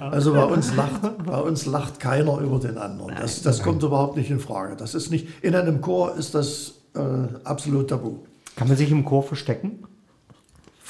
Also 0.00 0.32
bei 0.34 0.44
uns 0.44 0.74
lacht, 0.74 1.00
bei 1.24 1.38
uns 1.38 1.66
lacht 1.66 2.00
keiner 2.00 2.38
über 2.38 2.58
den 2.58 2.78
anderen. 2.78 3.14
Das, 3.20 3.42
das 3.42 3.62
kommt 3.62 3.82
überhaupt 3.82 4.16
nicht 4.16 4.30
in 4.30 4.40
Frage. 4.40 4.76
Das 4.76 4.94
ist 4.94 5.10
nicht, 5.10 5.28
in 5.42 5.54
einem 5.54 5.80
Chor 5.80 6.16
ist 6.16 6.34
das 6.34 6.74
äh, 6.94 7.00
absolut 7.44 7.90
tabu. 7.90 8.18
Kann 8.56 8.68
man 8.68 8.76
sich 8.76 8.90
im 8.90 9.04
Chor 9.04 9.22
verstecken? 9.22 9.84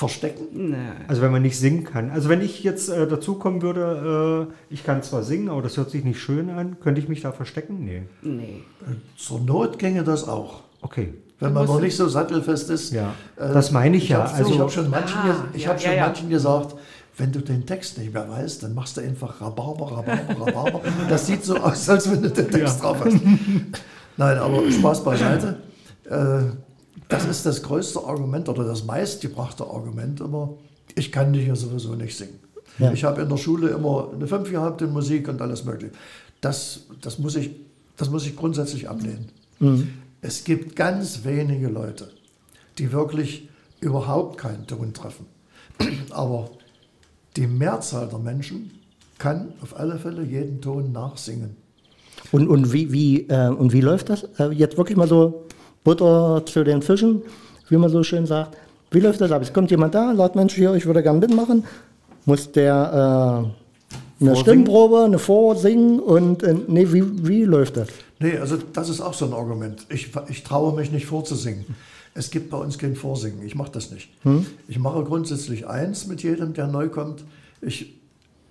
Verstecken? 0.01 0.71
Nee. 0.71 0.77
Also 1.09 1.21
wenn 1.21 1.31
man 1.31 1.43
nicht 1.43 1.59
singen 1.59 1.85
kann. 1.85 2.11
Also 2.11 2.31
wenn 2.31 2.41
ich 2.41 2.63
jetzt 2.65 2.89
äh, 2.89 3.07
dazukommen 3.07 3.61
würde, 3.61 4.49
äh, 4.49 4.73
ich 4.73 4.83
kann 4.83 5.03
zwar 5.03 5.23
singen, 5.23 5.51
aber 5.51 5.61
das 5.61 5.77
hört 5.77 5.91
sich 5.91 6.05
nicht 6.05 6.19
schön 6.21 6.49
an, 6.49 6.81
könnte 6.81 7.03
ich 7.03 7.09
mich 7.11 7.21
da 7.21 7.33
verstecken? 7.33 7.85
Nee. 7.85 8.03
Nee. 8.23 8.63
Zur 9.19 9.41
Not 9.41 9.79
ginge 9.79 10.03
das 10.03 10.27
auch. 10.27 10.63
Okay. 10.81 11.13
Wenn 11.39 11.53
man 11.53 11.67
noch 11.67 11.81
nicht 11.83 11.97
so 11.97 12.09
sattelfest 12.09 12.71
ist. 12.71 12.93
Ja, 12.95 13.13
Äh, 13.37 13.53
das 13.53 13.73
meine 13.73 13.99
ich 13.99 14.09
ja. 14.09 14.25
Hab, 14.25 14.35
Also- 14.39 14.55
ich 14.55 14.59
habe 14.59 14.71
schon 14.71 14.89
manchen, 14.89 15.19
Ah, 15.19 15.27
ge- 15.27 15.35
ich 15.53 15.65
ja, 15.65 15.69
hab 15.71 15.81
schon 15.83 15.91
ja, 15.91 15.97
ja. 15.99 16.07
manchen 16.07 16.31
gesagt, 16.31 16.77
wenn 17.19 17.33
du 17.33 17.41
den 17.41 17.67
Text 17.67 17.99
nicht 17.99 18.15
mehr 18.15 18.27
weißt, 18.27 18.63
dann 18.63 18.75
machst 18.75 18.97
du 18.97 19.03
einfach 19.03 19.39
Rhabarber, 19.43 19.99
Rhabarber, 19.99 20.47
Rhabarber. 20.47 20.81
Das 21.11 21.27
sieht 21.27 21.45
so 21.45 21.59
aus, 21.59 21.87
als 21.91 22.11
wenn 22.11 22.23
du 22.23 22.31
den 22.31 22.51
Text 22.51 22.83
drauf 22.83 22.97
hast. 23.05 23.17
Nein, 24.17 24.39
aber 24.39 24.63
Spaß 24.73 25.05
beiseite. 25.05 25.57
Äh, 26.09 26.41
das 27.11 27.27
ist 27.27 27.45
das 27.45 27.63
größte 27.63 28.03
Argument 28.03 28.49
oder 28.49 28.65
das 28.65 28.85
meistgebrachte 28.85 29.65
Argument 29.65 30.21
immer. 30.21 30.55
Ich 30.95 31.13
kann 31.13 31.33
dich 31.33 31.47
ja 31.47 31.57
sowieso 31.57 31.95
nicht 31.95 32.17
singen. 32.17 32.39
Ja. 32.79 32.93
Ich 32.93 33.05
habe 33.05 33.21
in 33.21 33.29
der 33.29 33.37
Schule 33.37 33.69
immer 33.69 34.11
eine 34.15 34.27
5 34.27 34.51
gehabt 34.51 34.81
in 34.81 34.93
Musik 34.93 35.29
und 35.29 35.43
alles 35.43 35.65
Mögliche. 35.65 35.93
Das, 36.41 36.87
das, 37.01 37.19
muss, 37.19 37.37
ich, 37.37 37.51
das 37.97 38.11
muss 38.11 38.27
ich 38.27 38.37
grundsätzlich 38.37 38.89
ablehnen. 38.89 39.29
Es 40.23 40.45
gibt 40.45 40.77
ganz 40.77 41.25
wenige 41.25 41.69
Leute, 41.69 42.11
die 42.79 42.93
wirklich 42.93 43.49
überhaupt 43.81 44.39
keinen 44.39 44.67
Ton 44.67 44.95
treffen. 44.95 45.27
Aber 46.11 46.51
die 47.37 47.47
Mehrzahl 47.47 48.09
der 48.09 48.19
Menschen 48.19 48.71
kann 49.19 49.53
auf 49.61 49.79
alle 49.79 49.99
Fälle 49.99 50.23
jeden 50.23 50.61
Ton 50.61 50.93
nachsingen. 50.93 51.57
Und, 52.33 52.49
und, 52.49 52.73
wie, 52.73 52.93
wie, 52.93 53.29
äh, 53.29 53.49
und 53.49 53.73
wie 53.73 53.81
läuft 53.81 54.09
das? 54.09 54.25
Äh, 54.39 54.51
jetzt 54.53 54.77
wirklich 54.79 54.97
mal 54.97 55.09
so 55.09 55.47
Butter 55.85 56.43
zu 56.47 56.65
den 56.65 56.83
Fischen, 56.83 57.23
wie 57.69 57.77
man 57.77 57.91
so 57.91 58.03
schön 58.03 58.27
sagt. 58.27 58.57
Wie 58.91 59.01
läuft 59.01 59.21
das 59.21 59.31
ab? 59.31 59.43
Es 59.43 59.53
kommt 59.53 59.71
jemand 59.71 59.95
da, 59.95 60.15
sagt, 60.15 60.35
Mensch, 60.37 60.55
hier, 60.55 60.75
ich 60.75 60.87
würde 60.87 61.03
gerne 61.03 61.21
mitmachen. 61.21 61.65
Muss 62.27 62.51
der 62.53 62.75
äh, 62.75 62.97
eine 62.97 63.55
Vorsingen? 64.19 64.37
Stimmprobe, 64.37 65.05
eine 65.05 65.19
Vorsingen 65.19 66.01
und 66.01 66.43
äh, 66.43 66.55
nee, 66.67 66.87
wie, 66.93 67.27
wie 67.27 67.45
läuft 67.45 67.77
das? 67.77 67.89
Nee, 68.19 68.37
also 68.37 68.59
das 68.73 68.89
ist 68.89 69.01
auch 69.01 69.15
so 69.15 69.25
ein 69.25 69.33
Argument. 69.33 69.87
Ich, 69.89 70.11
ich 70.29 70.43
traue 70.43 70.75
mich 70.75 70.91
nicht 70.91 71.07
vorzusingen. 71.07 71.65
Es 72.13 72.31
gibt 72.31 72.51
bei 72.51 72.59
uns 72.59 72.77
kein 72.77 72.97
Vorsingen. 72.97 73.47
Ich 73.47 73.55
mache 73.55 73.71
das 73.73 73.91
nicht. 73.93 74.11
Ich 74.69 74.79
mache 74.79 75.05
grundsätzlich 75.05 75.69
eins 75.69 76.07
mit 76.07 76.23
jedem, 76.23 76.53
der 76.53 76.67
neu 76.67 76.89
kommt. 76.89 77.25
Ich, 77.63 77.95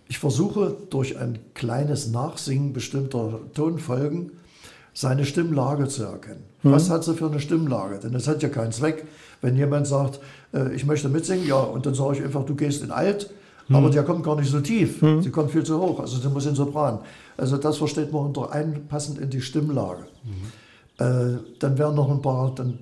ich 0.07 0.17
versuche 0.17 0.75
durch 0.89 1.17
ein 1.17 1.39
kleines 1.53 2.07
Nachsingen 2.07 2.71
bestimmter 2.73 3.41
Tonfolgen 3.53 4.31
seine 4.99 5.23
Stimmlage 5.23 5.87
zu 5.87 6.03
erkennen. 6.03 6.43
Was 6.61 6.89
hat 6.89 7.05
sie 7.05 7.13
für 7.13 7.27
eine 7.27 7.39
Stimmlage? 7.39 7.99
Denn 7.99 8.13
es 8.15 8.27
hat 8.27 8.43
ja 8.43 8.49
keinen 8.49 8.73
Zweck, 8.73 9.07
wenn 9.39 9.55
jemand 9.55 9.87
sagt, 9.87 10.19
äh, 10.53 10.75
ich 10.75 10.85
möchte 10.85 11.07
mitsingen, 11.07 11.47
ja, 11.47 11.55
und 11.55 11.85
dann 11.85 11.93
sage 11.93 12.17
ich 12.17 12.23
einfach, 12.23 12.43
du 12.43 12.53
gehst 12.53 12.83
in 12.83 12.91
Alt, 12.91 13.29
aber 13.69 13.89
der 13.91 14.03
kommt 14.03 14.25
gar 14.25 14.35
nicht 14.35 14.51
so 14.51 14.59
tief. 14.59 15.01
Sie 15.21 15.29
kommt 15.29 15.51
viel 15.51 15.63
zu 15.63 15.79
hoch, 15.79 16.01
also 16.01 16.17
der 16.17 16.29
muss 16.31 16.45
in 16.47 16.55
Sopran. 16.55 16.99
Also 17.37 17.55
das 17.55 17.77
versteht 17.77 18.11
man 18.11 18.25
unter 18.25 18.51
einpassend 18.51 19.19
in 19.19 19.29
die 19.29 19.39
Stimmlage. 19.39 20.05
Äh, 20.97 21.37
dann 21.59 21.77
werden 21.77 21.95
noch 21.95 22.11
ein 22.11 22.21
paar, 22.21 22.53
dann 22.53 22.79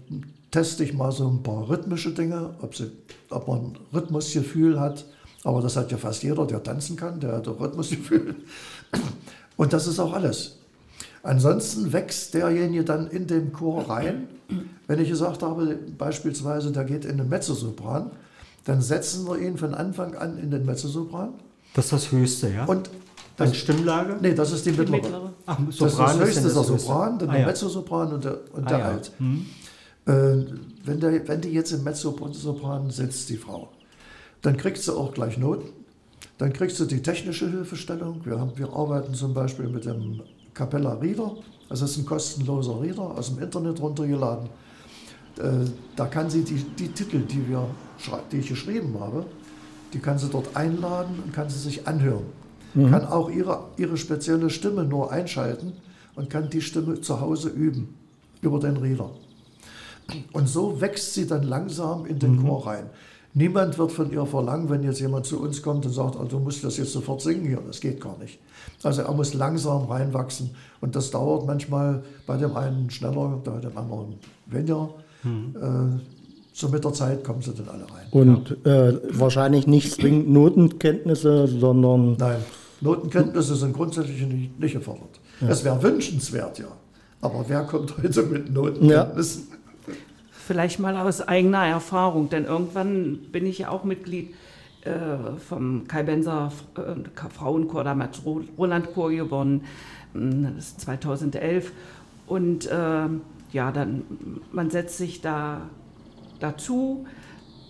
teste 0.49 0.83
ich 0.83 0.95
mal 0.95 1.11
so 1.11 1.27
ein 1.27 1.43
paar 1.43 1.69
rhythmische 1.69 2.13
Dinge, 2.13 2.55
ob, 2.63 2.73
sie, 2.73 2.89
ob 3.29 3.47
man 3.47 3.59
ein 3.59 3.77
Rhythmusgefühl 3.93 4.79
hat. 4.79 5.05
Aber 5.43 5.61
das 5.61 5.75
hat 5.75 5.91
ja 5.91 5.97
fast 5.97 6.23
jeder, 6.23 6.47
der 6.47 6.63
tanzen 6.63 6.95
kann, 6.95 7.19
der 7.19 7.33
hat 7.33 7.47
ein 7.47 7.53
Rhythmusgefühl. 7.53 8.33
Und 9.55 9.71
das 9.71 9.85
ist 9.85 9.99
auch 9.99 10.13
alles. 10.13 10.56
Ansonsten 11.23 11.91
wächst 11.93 12.33
derjenige 12.33 12.83
dann 12.83 13.07
in 13.07 13.27
den 13.27 13.51
Chor 13.53 13.89
rein. 13.89 14.27
Wenn 14.87 14.99
ich 15.01 15.09
gesagt 15.09 15.43
habe, 15.43 15.77
beispielsweise, 15.97 16.71
der 16.71 16.85
geht 16.85 17.05
in 17.05 17.17
den 17.17 17.27
Mezzosopran, 17.29 18.11
dann 18.65 18.81
setzen 18.81 19.25
wir 19.27 19.37
ihn 19.39 19.57
von 19.57 19.73
Anfang 19.73 20.15
an 20.15 20.37
in 20.37 20.51
den 20.51 20.65
Mezzosopran. 20.65 21.33
Das 21.73 21.85
ist 21.85 21.93
das 21.93 22.11
Höchste, 22.11 22.49
ja? 22.53 22.65
Und 22.65 22.89
Dann 23.35 23.49
das, 23.49 23.57
Stimmenlage? 23.57 24.17
nee, 24.21 24.33
das 24.33 24.51
ist 24.51 24.65
die 24.65 24.71
mittlere. 24.71 24.91
mittlere. 25.01 25.33
Ach, 25.45 25.57
Das 25.65 25.75
ist 25.75 25.99
das 25.99 26.19
höchste 26.19 26.47
ist 26.47 26.55
der? 26.55 26.63
Sopran, 26.63 27.19
dann 27.19 27.29
Ah, 27.29 27.31
der 27.33 27.41
ja. 27.41 27.47
Mezzosopran 27.47 28.13
und 28.13 28.23
der, 28.23 28.39
und 28.53 28.65
Ah, 28.65 28.69
der 28.69 28.77
ja. 28.79 28.85
Alt. 28.85 29.11
Äh, 30.05 30.45
wenn, 30.85 30.99
der, 30.99 31.27
wenn 31.27 31.41
die 31.41 31.49
jetzt 31.49 31.71
im 31.71 31.83
Mezzosopran 31.83 32.89
sitzt, 32.89 33.29
die 33.29 33.37
Frau, 33.37 33.69
dann 34.41 34.55
kriegt 34.57 34.77
sie 34.77 34.95
auch 34.95 35.13
gleich 35.13 35.37
Noten. 35.37 35.69
Dann 36.37 36.53
kriegst 36.53 36.79
du 36.79 36.85
die 36.85 37.01
technische 37.01 37.49
Hilfestellung. 37.49 38.21
Wir, 38.23 38.39
haben, 38.39 38.51
wir 38.55 38.71
arbeiten 38.71 39.13
zum 39.13 39.33
Beispiel 39.33 39.67
mit 39.67 39.85
dem 39.85 40.21
Capella 40.57 40.93
Reader. 40.95 41.31
Das 41.69 41.81
ist 41.81 41.97
ein 41.97 42.05
kostenloser 42.05 42.81
Reader 42.81 43.17
aus 43.17 43.33
dem 43.33 43.43
Internet 43.43 43.79
runtergeladen. 43.79 44.49
Äh, 45.37 45.69
da 45.95 46.05
kann 46.07 46.29
sie 46.29 46.43
die, 46.43 46.55
die 46.55 46.87
Titel, 46.89 47.19
die, 47.19 47.47
wir, 47.47 47.67
die 48.31 48.37
ich 48.37 48.47
geschrieben 48.47 48.99
habe, 48.99 49.25
die 49.93 49.99
kann 49.99 50.17
sie 50.17 50.29
dort 50.29 50.55
einladen 50.55 51.21
und 51.23 51.33
kann 51.33 51.49
sie 51.49 51.59
sich 51.59 51.87
anhören. 51.87 52.25
Kann 52.91 53.07
auch 53.07 53.31
ihre, 53.31 53.65
ihre 53.77 53.97
spezielle 53.97 54.51
Stimme 54.51 54.83
nur 54.83 55.11
einschalten 55.11 55.73
und 56.15 56.29
kann 56.29 56.49
die 56.49 56.61
Stimme 56.61 57.01
zu 57.01 57.19
Hause 57.19 57.49
üben 57.49 57.95
über 58.41 58.59
den 58.59 58.77
Reader. 58.77 59.09
Und 60.31 60.47
so 60.47 60.79
wächst 60.79 61.15
sie 61.15 61.25
dann 61.25 61.43
langsam 61.43 62.05
in 62.05 62.19
den 62.19 62.45
Chor 62.45 62.67
rein. 62.67 62.89
Niemand 63.37 63.77
wird 63.77 63.91
von 63.91 64.11
ihr 64.11 64.25
verlangen, 64.25 64.67
wenn 64.67 64.81
jetzt 64.81 64.99
jemand 64.99 65.27
zu 65.27 65.39
uns 65.39 65.61
kommt 65.61 65.85
und 65.85 65.91
sagt, 65.91 66.15
also, 66.15 66.25
du 66.25 66.39
musst 66.39 66.63
das 66.63 66.77
jetzt 66.77 66.91
sofort 66.91 67.21
singen 67.21 67.45
hier, 67.45 67.59
das 67.67 67.79
geht 67.79 68.01
gar 68.01 68.17
nicht. 68.17 68.39
Also 68.81 69.03
er 69.03 69.13
muss 69.13 69.35
langsam 69.35 69.85
reinwachsen 69.85 70.49
und 70.81 70.95
das 70.95 71.11
dauert 71.11 71.45
manchmal 71.45 72.03
bei 72.25 72.35
dem 72.37 72.55
einen 72.57 72.89
schneller, 72.89 73.39
bei 73.43 73.59
dem 73.59 73.77
anderen 73.77 74.15
weniger. 74.47 74.89
Äh, 75.23 75.99
so 76.51 76.69
mit 76.69 76.83
der 76.83 76.93
Zeit 76.93 77.23
kommen 77.23 77.43
sie 77.43 77.53
dann 77.53 77.69
alle 77.69 77.83
rein. 77.83 78.07
Und 78.09 78.65
äh, 78.65 78.99
wahrscheinlich 79.11 79.67
nicht 79.67 79.93
zwingend 79.93 80.29
Notenkenntnisse, 80.31 81.47
sondern 81.47 82.17
Nein, 82.17 82.39
Notenkenntnisse 82.81 83.55
sind 83.55 83.73
grundsätzlich 83.73 84.19
nicht, 84.25 84.59
nicht 84.59 84.73
gefordert. 84.73 85.19
Es 85.47 85.63
wäre 85.63 85.81
wünschenswert, 85.83 86.57
ja. 86.57 86.71
Aber 87.21 87.45
wer 87.47 87.61
kommt 87.65 87.95
heute 88.01 88.23
mit 88.23 88.51
Notenkenntnissen? 88.51 89.43
Vielleicht 90.47 90.79
mal 90.79 90.97
aus 90.97 91.21
eigener 91.21 91.65
Erfahrung, 91.65 92.29
denn 92.29 92.45
irgendwann 92.45 93.19
bin 93.31 93.45
ich 93.45 93.59
ja 93.59 93.69
auch 93.69 93.83
Mitglied 93.83 94.33
äh, 94.81 95.37
vom 95.37 95.87
Kai 95.87 96.03
Benser 96.03 96.51
äh, 96.75 97.29
Frauenchor, 97.29 97.83
damals 97.83 98.21
Roland 98.57 98.93
Chor 98.93 99.11
geworden, 99.11 99.65
hm, 100.13 100.55
das 100.55 100.69
ist 100.69 100.81
2011. 100.81 101.71
Und 102.25 102.65
äh, 102.67 103.07
ja, 103.51 103.71
dann, 103.71 104.03
man 104.51 104.69
setzt 104.69 104.97
sich 104.97 105.21
da 105.21 105.69
dazu, 106.39 107.05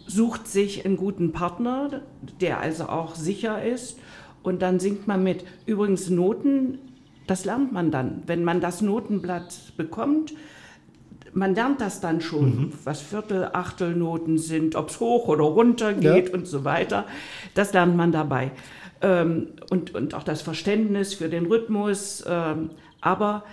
sucht 0.06 0.48
sich 0.48 0.86
einen 0.86 0.98
guten 0.98 1.32
Partner, 1.32 2.02
der 2.40 2.60
also 2.60 2.86
auch 2.86 3.16
sicher 3.16 3.64
ist. 3.64 4.00
Und 4.44 4.62
dann 4.62 4.80
singt 4.80 5.08
man 5.08 5.24
mit. 5.24 5.44
Übrigens 5.66 6.10
Noten, 6.10 6.78
das 7.26 7.44
lernt 7.44 7.74
man 7.74 7.92
dann. 7.92 8.24
Wenn 8.26 8.44
man 8.44 8.62
das 8.62 8.82
Notenblatt 8.82 9.74
bekommt, 9.76 10.34
man 11.38 11.54
lernt 11.54 11.82
das 11.82 12.02
dann 12.02 12.20
schon, 12.20 12.58
mhm. 12.58 12.74
was 12.84 13.00
Viertel, 13.00 13.50
Achtelnoten 13.54 14.40
sind, 14.40 14.76
ob 14.76 14.90
es 14.90 15.00
hoch 15.00 15.28
oder 15.28 15.44
runter 15.44 15.94
geht 15.94 16.30
ja. 16.30 16.34
und 16.34 16.48
so 16.48 16.66
weiter. 16.66 17.06
Das 17.54 17.74
lernt 17.74 17.96
man 17.96 18.12
dabei. 18.12 18.52
Ähm, 19.02 19.50
und, 19.70 19.94
und 19.94 20.16
auch 20.16 20.24
das 20.24 20.42
Verständnis 20.42 21.14
für 21.14 21.30
den 21.30 21.46
Rhythmus. 21.46 22.26
Ähm, 22.28 22.72
aber 23.02 23.44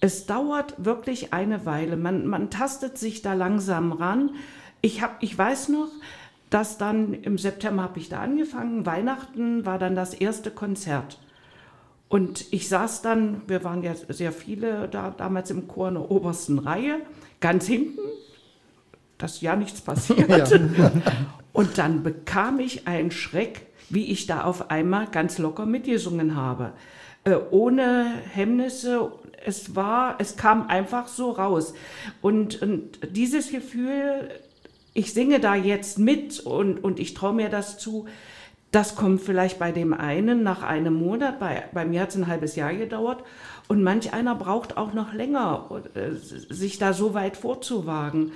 es 0.00 0.26
dauert 0.26 0.84
wirklich 0.84 1.32
eine 1.32 1.64
Weile. 1.64 1.96
Man, 1.96 2.26
man 2.26 2.50
tastet 2.50 2.98
sich 2.98 3.22
da 3.22 3.34
langsam 3.34 3.92
ran. 3.92 4.30
Ich, 4.80 5.02
hab, 5.02 5.22
ich 5.22 5.38
weiß 5.38 5.68
noch, 5.68 5.88
dass 6.50 6.78
dann 6.78 7.14
im 7.14 7.38
September 7.38 7.84
habe 7.84 8.00
ich 8.00 8.08
da 8.08 8.20
angefangen. 8.20 8.84
Weihnachten 8.84 9.64
war 9.64 9.78
dann 9.78 9.94
das 9.94 10.14
erste 10.14 10.50
Konzert. 10.50 11.20
Und 12.12 12.52
ich 12.52 12.68
saß 12.68 13.00
dann, 13.00 13.40
wir 13.46 13.64
waren 13.64 13.82
ja 13.82 13.94
sehr 14.10 14.32
viele 14.32 14.86
da 14.86 15.14
damals 15.16 15.50
im 15.50 15.66
Chor 15.66 15.88
in 15.88 15.94
der 15.94 16.10
obersten 16.10 16.58
Reihe, 16.58 17.00
ganz 17.40 17.66
hinten, 17.66 18.02
dass 19.16 19.40
ja 19.40 19.56
nichts 19.56 19.80
passiert. 19.80 20.28
Ja. 20.30 20.92
Und 21.54 21.78
dann 21.78 22.02
bekam 22.02 22.60
ich 22.60 22.86
einen 22.86 23.12
Schreck, 23.12 23.62
wie 23.88 24.12
ich 24.12 24.26
da 24.26 24.44
auf 24.44 24.70
einmal 24.70 25.06
ganz 25.06 25.38
locker 25.38 25.64
mitgesungen 25.64 26.36
habe. 26.36 26.74
Äh, 27.24 27.36
ohne 27.50 28.12
Hemmnisse, 28.30 29.10
es 29.46 29.74
war, 29.74 30.16
es 30.18 30.36
kam 30.36 30.66
einfach 30.66 31.08
so 31.08 31.30
raus. 31.30 31.72
Und, 32.20 32.60
und 32.60 33.16
dieses 33.16 33.50
Gefühl, 33.50 34.28
ich 34.92 35.14
singe 35.14 35.40
da 35.40 35.54
jetzt 35.54 35.98
mit 35.98 36.40
und, 36.40 36.84
und 36.84 37.00
ich 37.00 37.14
traue 37.14 37.32
mir 37.32 37.48
das 37.48 37.78
zu, 37.78 38.06
das 38.72 38.96
kommt 38.96 39.20
vielleicht 39.20 39.58
bei 39.58 39.70
dem 39.70 39.92
einen 39.92 40.42
nach 40.42 40.62
einem 40.62 40.94
Monat, 40.94 41.38
bei, 41.38 41.64
bei 41.72 41.84
mir 41.84 42.00
hat 42.00 42.08
es 42.08 42.16
ein 42.16 42.26
halbes 42.26 42.56
Jahr 42.56 42.74
gedauert. 42.74 43.22
Und 43.68 43.82
manch 43.82 44.12
einer 44.12 44.34
braucht 44.34 44.76
auch 44.76 44.92
noch 44.92 45.12
länger, 45.12 45.68
äh, 45.94 46.12
sich 46.14 46.78
da 46.78 46.92
so 46.92 47.14
weit 47.14 47.36
vorzuwagen. 47.36 48.32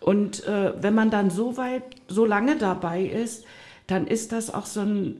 Und 0.00 0.46
äh, 0.46 0.72
wenn 0.80 0.94
man 0.94 1.10
dann 1.10 1.30
so 1.30 1.56
weit, 1.56 1.82
so 2.08 2.24
lange 2.24 2.56
dabei 2.56 3.02
ist, 3.02 3.44
dann 3.88 4.06
ist 4.06 4.32
das 4.32 4.54
auch 4.54 4.66
so 4.66 4.80
ein, 4.80 5.16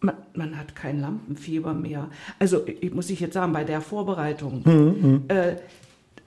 man, 0.00 0.16
man 0.34 0.58
hat 0.58 0.74
kein 0.74 1.00
Lampenfieber 1.00 1.72
mehr. 1.72 2.08
Also 2.38 2.66
ich, 2.66 2.92
muss 2.92 3.10
ich 3.10 3.20
jetzt 3.20 3.34
sagen, 3.34 3.52
bei 3.52 3.64
der 3.64 3.80
Vorbereitung, 3.80 4.62
mhm. 4.64 5.24
äh, 5.28 5.56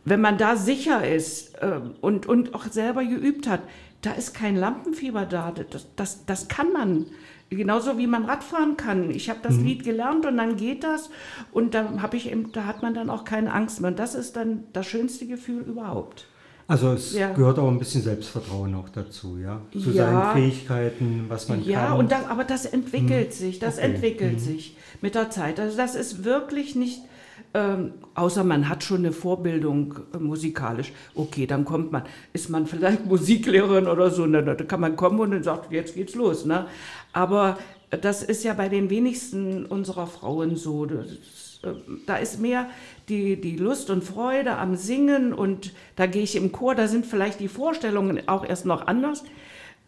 wenn 0.05 0.21
man 0.21 0.37
da 0.37 0.55
sicher 0.55 1.07
ist 1.07 1.55
äh, 1.61 1.79
und, 1.99 2.25
und 2.25 2.55
auch 2.55 2.65
selber 2.65 3.03
geübt 3.03 3.47
hat, 3.47 3.61
da 4.01 4.13
ist 4.13 4.33
kein 4.33 4.55
Lampenfieber 4.55 5.25
da. 5.25 5.51
Das, 5.51 5.87
das, 5.95 6.25
das 6.25 6.47
kann 6.47 6.71
man. 6.71 7.05
Genauso 7.53 7.97
wie 7.97 8.07
man 8.07 8.23
Radfahren 8.23 8.77
kann. 8.77 9.11
Ich 9.11 9.29
habe 9.29 9.41
das 9.43 9.55
mhm. 9.55 9.65
Lied 9.65 9.83
gelernt 9.83 10.25
und 10.25 10.37
dann 10.37 10.55
geht 10.55 10.85
das 10.85 11.09
und 11.51 11.73
da, 11.73 12.01
habe 12.01 12.15
ich, 12.15 12.33
da 12.53 12.65
hat 12.65 12.81
man 12.81 12.93
dann 12.93 13.09
auch 13.09 13.25
keine 13.25 13.51
Angst 13.51 13.81
mehr. 13.81 13.91
Und 13.91 13.99
das 13.99 14.15
ist 14.15 14.37
dann 14.37 14.63
das 14.71 14.87
schönste 14.87 15.27
Gefühl 15.27 15.61
überhaupt. 15.63 16.27
Also 16.71 16.93
es 16.93 17.13
ja. 17.13 17.33
gehört 17.33 17.59
auch 17.59 17.67
ein 17.67 17.77
bisschen 17.79 18.01
Selbstvertrauen 18.01 18.73
auch 18.75 18.87
dazu, 18.87 19.37
ja, 19.37 19.59
zu 19.73 19.91
ja. 19.91 20.05
seinen 20.05 20.33
Fähigkeiten, 20.33 21.25
was 21.27 21.49
man 21.49 21.61
ja, 21.65 21.79
kann. 21.81 21.89
Ja, 21.89 21.93
und 21.95 22.11
das, 22.13 22.25
aber 22.27 22.45
das 22.45 22.65
entwickelt 22.65 23.31
mhm. 23.31 23.33
sich, 23.33 23.59
das 23.59 23.77
okay. 23.77 23.87
entwickelt 23.87 24.33
mhm. 24.35 24.39
sich 24.39 24.77
mit 25.01 25.15
der 25.15 25.29
Zeit. 25.29 25.59
Also 25.59 25.75
das 25.75 25.95
ist 25.95 26.23
wirklich 26.23 26.75
nicht 26.75 27.01
ähm, 27.53 27.93
außer 28.15 28.43
man 28.43 28.69
hat 28.69 28.83
schon 28.83 28.99
eine 28.99 29.11
Vorbildung 29.11 29.95
äh, 30.13 30.17
musikalisch. 30.17 30.93
Okay, 31.15 31.45
dann 31.45 31.65
kommt 31.65 31.91
man, 31.91 32.03
ist 32.33 32.49
man 32.49 32.67
vielleicht 32.67 33.05
Musiklehrerin 33.07 33.87
oder 33.87 34.09
so, 34.09 34.25
ne, 34.25 34.43
da 34.43 34.55
kann 34.55 34.81
man 34.81 34.95
kommen 34.95 35.19
und 35.19 35.31
dann 35.31 35.43
sagt, 35.43 35.71
jetzt 35.71 35.95
geht's 35.95 36.15
los. 36.15 36.45
Ne? 36.45 36.67
Aber 37.13 37.57
das 37.89 38.23
ist 38.23 38.43
ja 38.43 38.53
bei 38.53 38.69
den 38.69 38.89
wenigsten 38.89 39.65
unserer 39.65 40.07
Frauen 40.07 40.55
so. 40.55 40.85
Das, 40.85 41.59
äh, 41.63 41.73
da 42.05 42.15
ist 42.17 42.39
mehr 42.39 42.69
die, 43.09 43.39
die 43.39 43.57
Lust 43.57 43.89
und 43.89 44.03
Freude 44.03 44.57
am 44.57 44.75
Singen 44.75 45.33
und 45.33 45.73
da 45.95 46.05
gehe 46.05 46.23
ich 46.23 46.35
im 46.35 46.51
Chor, 46.51 46.75
da 46.75 46.87
sind 46.87 47.05
vielleicht 47.05 47.39
die 47.39 47.47
Vorstellungen 47.47 48.27
auch 48.27 48.45
erst 48.45 48.65
noch 48.65 48.87
anders. 48.87 49.23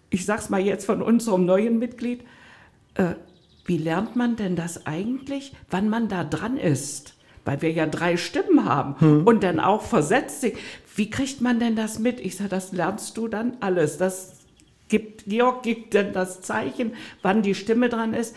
Ich 0.10 0.26
sag's 0.26 0.50
mal 0.50 0.62
jetzt 0.62 0.86
von 0.86 1.02
unserem 1.02 1.46
neuen 1.46 1.80
Mitglied. 1.80 2.24
Äh, 2.96 3.16
wie 3.66 3.78
lernt 3.78 4.16
man 4.16 4.36
denn 4.36 4.56
das 4.56 4.86
eigentlich, 4.86 5.54
wann 5.70 5.90
man 5.90 6.10
da 6.10 6.24
dran 6.26 6.58
ist? 6.58 7.13
Weil 7.46 7.62
wir 7.62 7.72
ja 7.72 7.86
drei 7.86 8.18
Stimmen 8.18 8.66
haben 8.66 9.00
hm. 9.00 9.28
und 9.28 9.44
dann 9.44 9.60
auch 9.60 9.82
versetzt 9.82 10.42
sich. 10.42 10.56
Wie 10.96 11.10
kriegt 11.10 11.42
man 11.42 11.60
denn 11.60 11.76
das 11.76 12.00
mit? 12.00 12.20
Ich 12.20 12.38
sage, 12.38 12.50
das 12.50 12.72
lernst 12.72 13.18
du 13.18 13.28
dann 13.28 13.58
alles. 13.60 13.98
Das 13.98 14.34
gibt, 14.90 15.26
Georg 15.26 15.64
gibt 15.64 15.96
dann 15.96 16.14
das 16.14 16.42
Zeichen, 16.42 16.94
wann 17.22 17.42
die 17.42 17.56
Stimme 17.56 17.90
dran 17.90 18.14
ist. 18.14 18.36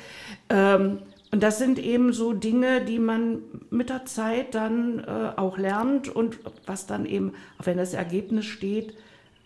Ähm, 0.48 1.00
und 1.32 1.42
das 1.42 1.58
sind 1.58 1.78
eben 1.78 2.12
so 2.12 2.32
Dinge, 2.32 2.82
die 2.82 2.98
man 2.98 3.40
mit 3.70 3.90
der 3.90 4.06
Zeit 4.06 4.54
dann 4.54 5.00
äh, 5.00 5.32
auch 5.36 5.58
lernt 5.58 6.08
und 6.08 6.38
was 6.64 6.86
dann 6.86 7.04
eben, 7.04 7.32
auch 7.58 7.66
wenn 7.66 7.76
das 7.76 7.94
Ergebnis 7.94 8.46
steht, 8.46 8.94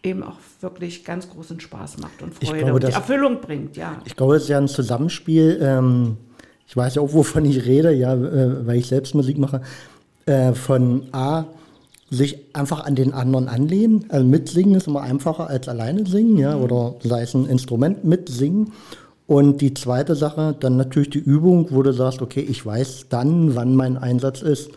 eben 0.02 0.22
auch 0.22 0.36
wirklich 0.60 1.04
ganz 1.04 1.28
großen 1.28 1.58
Spaß 1.58 1.98
macht 1.98 2.22
und 2.22 2.34
Freude 2.34 2.58
glaube, 2.58 2.74
und 2.74 2.84
das, 2.84 2.94
Erfüllung 2.94 3.40
bringt, 3.40 3.76
ja. 3.76 3.98
Ich 4.04 4.14
glaube, 4.14 4.36
es 4.36 4.44
ist 4.44 4.48
ja 4.48 4.58
ein 4.58 4.68
Zusammenspiel. 4.68 5.58
Ähm 5.62 6.16
ich 6.70 6.76
weiß 6.76 6.94
ja 6.94 7.02
auch, 7.02 7.12
wovon 7.12 7.44
ich 7.46 7.66
rede, 7.66 7.92
ja, 7.92 8.14
äh, 8.14 8.64
weil 8.64 8.78
ich 8.78 8.86
selbst 8.86 9.16
Musik 9.16 9.38
mache, 9.38 9.60
äh, 10.26 10.52
von 10.52 11.02
A, 11.10 11.46
sich 12.10 12.38
einfach 12.52 12.84
an 12.84 12.94
den 12.94 13.12
anderen 13.12 13.48
anlehnen. 13.48 14.04
Also 14.08 14.24
mitsingen 14.24 14.76
ist 14.76 14.86
immer 14.86 15.00
einfacher 15.02 15.50
als 15.50 15.68
alleine 15.68 16.06
singen, 16.06 16.38
ja, 16.38 16.56
mhm. 16.56 16.62
oder 16.62 16.94
sei 17.02 17.22
es 17.22 17.34
ein 17.34 17.46
Instrument 17.46 18.04
mitsingen. 18.04 18.70
Und 19.26 19.60
die 19.60 19.74
zweite 19.74 20.14
Sache, 20.14 20.54
dann 20.60 20.76
natürlich 20.76 21.10
die 21.10 21.18
Übung, 21.18 21.66
wo 21.70 21.82
du 21.82 21.92
sagst, 21.92 22.22
okay, 22.22 22.46
ich 22.48 22.64
weiß 22.64 23.06
dann, 23.08 23.56
wann 23.56 23.74
mein 23.74 23.96
Einsatz 23.96 24.40
ist. 24.40 24.70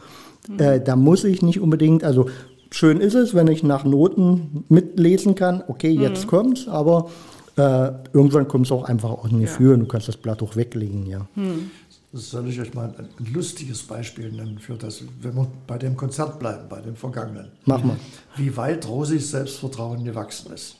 Mhm. 0.49 0.59
Äh, 0.59 0.79
da 0.81 0.95
muss 0.95 1.23
ich 1.23 1.43
nicht 1.43 1.59
unbedingt, 1.59 2.03
also 2.03 2.25
schön 2.71 3.01
ist 3.01 3.13
es, 3.13 3.35
wenn 3.35 3.47
ich 3.47 3.61
nach 3.61 3.83
Noten 3.83 4.65
mitlesen 4.67 5.35
kann, 5.35 5.63
okay, 5.67 5.91
jetzt 5.91 6.25
mhm. 6.25 6.29
kommt's, 6.29 6.67
aber 6.67 7.11
äh, 7.55 7.91
irgendwann 8.13 8.47
kommt 8.47 8.65
es 8.65 8.71
auch 8.71 8.85
einfach 8.85 9.11
aus 9.11 9.29
dem 9.29 9.41
Gefühl 9.41 9.69
ja. 9.69 9.73
und 9.75 9.79
du 9.81 9.85
kannst 9.85 10.07
das 10.07 10.17
Blatt 10.17 10.41
auch 10.41 10.55
weglegen, 10.55 11.05
ja. 11.05 11.27
Mhm. 11.35 11.69
Das 12.13 12.29
soll 12.29 12.47
ich 12.47 12.61
euch 12.61 12.75
mal 12.75 12.93
ein 12.95 13.33
lustiges 13.33 13.81
Beispiel 13.81 14.31
nennen 14.31 14.59
für 14.59 14.75
das, 14.75 15.03
wenn 15.21 15.35
wir 15.35 15.51
bei 15.65 15.79
dem 15.79 15.97
Konzert 15.97 16.37
bleiben, 16.37 16.69
bei 16.69 16.79
dem 16.79 16.95
Vergangenen. 16.95 17.47
Mach 17.65 17.83
mal. 17.83 17.97
Wie 18.35 18.55
weit 18.55 18.87
Rosis 18.87 19.31
Selbstvertrauen 19.31 20.03
gewachsen 20.03 20.53
ist. 20.53 20.75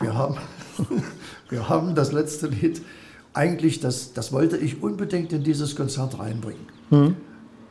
Wir 0.00 0.14
haben, 0.14 0.38
wir 1.50 1.68
haben 1.68 1.94
das 1.94 2.12
letzte 2.12 2.46
Lied, 2.46 2.80
eigentlich, 3.34 3.80
das, 3.80 4.14
das 4.14 4.32
wollte 4.32 4.56
ich 4.56 4.82
unbedingt 4.82 5.30
in 5.34 5.44
dieses 5.44 5.76
Konzert 5.76 6.18
reinbringen. 6.18 6.64
Mhm. 6.88 7.16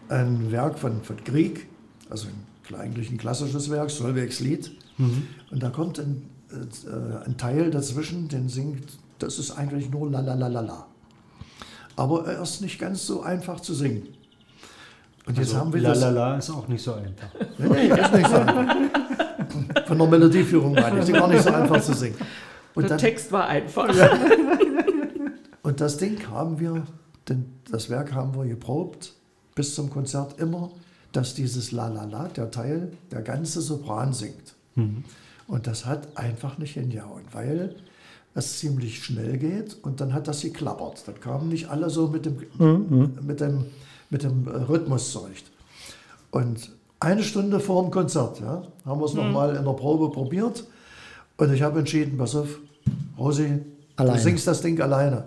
Ein 0.10 0.52
Werk 0.52 0.78
von, 0.78 1.02
von 1.02 1.18
Grieg, 1.26 1.68
also 2.08 2.28
ein, 2.28 2.76
eigentlich 2.76 3.10
ein 3.10 3.18
klassisches 3.18 3.72
Werk, 3.72 3.90
Solveig's 3.90 4.40
Lied. 4.42 4.78
Mhm. 5.00 5.24
Und 5.50 5.64
da 5.64 5.72
kommt 5.72 5.98
ein, 5.98 6.30
äh, 6.52 7.26
ein 7.26 7.36
Teil 7.36 7.72
dazwischen, 7.72 8.28
den 8.28 8.48
singt, 8.48 9.00
das 9.18 9.40
ist 9.40 9.50
eigentlich 9.50 9.90
nur 9.90 10.12
la 10.12 10.20
la 10.20 10.36
la 10.36 10.48
la 10.48 10.62
la 10.62 10.93
aber 11.96 12.26
er 12.26 12.42
ist 12.42 12.62
nicht 12.62 12.80
ganz 12.80 13.06
so 13.06 13.22
einfach 13.22 13.60
zu 13.60 13.74
singen. 13.74 14.08
Und 15.26 15.38
jetzt 15.38 15.50
also, 15.50 15.60
haben 15.60 15.74
wir 15.74 15.82
la, 15.82 15.90
das. 15.90 16.14
La, 16.14 16.38
ist 16.38 16.50
auch 16.50 16.68
nicht 16.68 16.84
so 16.84 16.94
einfach. 16.94 17.30
Nee, 17.58 17.68
nee, 17.70 17.88
ist 17.88 18.14
nicht 18.14 18.30
so 18.30 18.36
einfach. 18.36 18.76
Von 19.88 19.98
der 19.98 20.08
Melodieführung 20.08 20.74
meine 20.74 21.00
ich, 21.00 21.10
ist 21.10 21.14
gar 21.14 21.28
nicht 21.28 21.44
so 21.44 21.50
einfach 21.50 21.82
zu 21.82 21.94
singen. 21.94 22.18
Und 22.76 22.84
der 22.84 22.90
dann, 22.90 22.98
Text 22.98 23.32
war 23.32 23.48
einfach. 23.48 23.96
Ja. 23.96 24.10
Und 25.62 25.80
das 25.80 25.98
Ding 25.98 26.28
haben 26.30 26.60
wir, 26.60 26.84
denn 27.30 27.46
das 27.72 27.90
Werk 27.90 28.14
haben 28.14 28.36
wir 28.36 28.46
geprobt 28.46 29.14
bis 29.56 29.76
zum 29.76 29.90
Konzert 29.90 30.40
immer, 30.40 30.72
dass 31.14 31.36
dieses 31.36 31.72
La 31.72 31.88
La 31.88 32.04
La, 32.04 32.28
der 32.28 32.52
Teil, 32.52 32.92
der 33.12 33.22
ganze 33.22 33.62
Sopran 33.62 34.14
singt. 34.14 34.56
Mhm. 34.76 35.06
Und 35.48 35.68
das 35.68 35.86
hat 35.86 36.18
einfach 36.18 36.58
nicht 36.58 36.74
hingehauen, 36.74 37.24
weil 37.32 37.76
es 38.36 38.60
ziemlich 38.60 39.04
schnell 39.04 39.38
geht 39.38 39.78
und 39.84 40.02
dann 40.02 40.14
hat 40.14 40.28
das 40.28 40.42
geklappert. 40.42 41.04
Dann 41.08 41.20
kamen 41.20 41.50
nicht 41.50 41.70
alle 41.70 41.90
so 41.90 42.08
mit 42.08 42.26
dem, 42.26 42.38
mhm. 42.58 43.18
mit 43.22 43.40
dem, 43.40 43.66
mit 44.10 44.24
dem 44.24 44.48
äh, 44.48 44.58
Rhythmus 44.58 45.12
zurecht. 45.12 45.52
Und 46.32 46.72
eine 47.00 47.24
Stunde 47.24 47.60
vor 47.60 47.84
dem 47.84 47.92
Konzert 47.92 48.40
ja, 48.40 48.64
haben 48.86 49.00
wir 49.00 49.06
es 49.06 49.14
mhm. 49.14 49.22
nochmal 49.22 49.56
in 49.56 49.66
der 49.66 49.74
Probe 49.74 50.10
probiert 50.10 50.64
und 51.38 51.54
ich 51.54 51.62
habe 51.62 51.80
entschieden, 51.80 52.18
pass 52.18 52.36
auf, 52.36 52.60
Rosi, 53.18 53.60
alleine. 53.96 54.18
du 54.18 54.24
singst 54.24 54.48
das 54.48 54.62
Ding 54.62 54.80
alleine. 54.82 55.26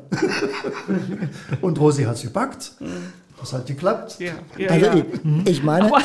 und 1.61 1.79
Rosi 1.79 2.05
hat 2.05 2.17
es 2.17 2.23
gepackt. 2.23 2.73
Mhm. 2.81 3.13
Das 3.39 3.53
hat 3.53 3.67
geklappt. 3.67 4.17
Ja, 4.19 4.33
ja, 4.57 4.71
Also 4.71 4.87
ja. 4.87 4.95
ich, 4.95 5.05
ich 5.51 5.63
meine, 5.63 5.87
Aber 5.87 5.99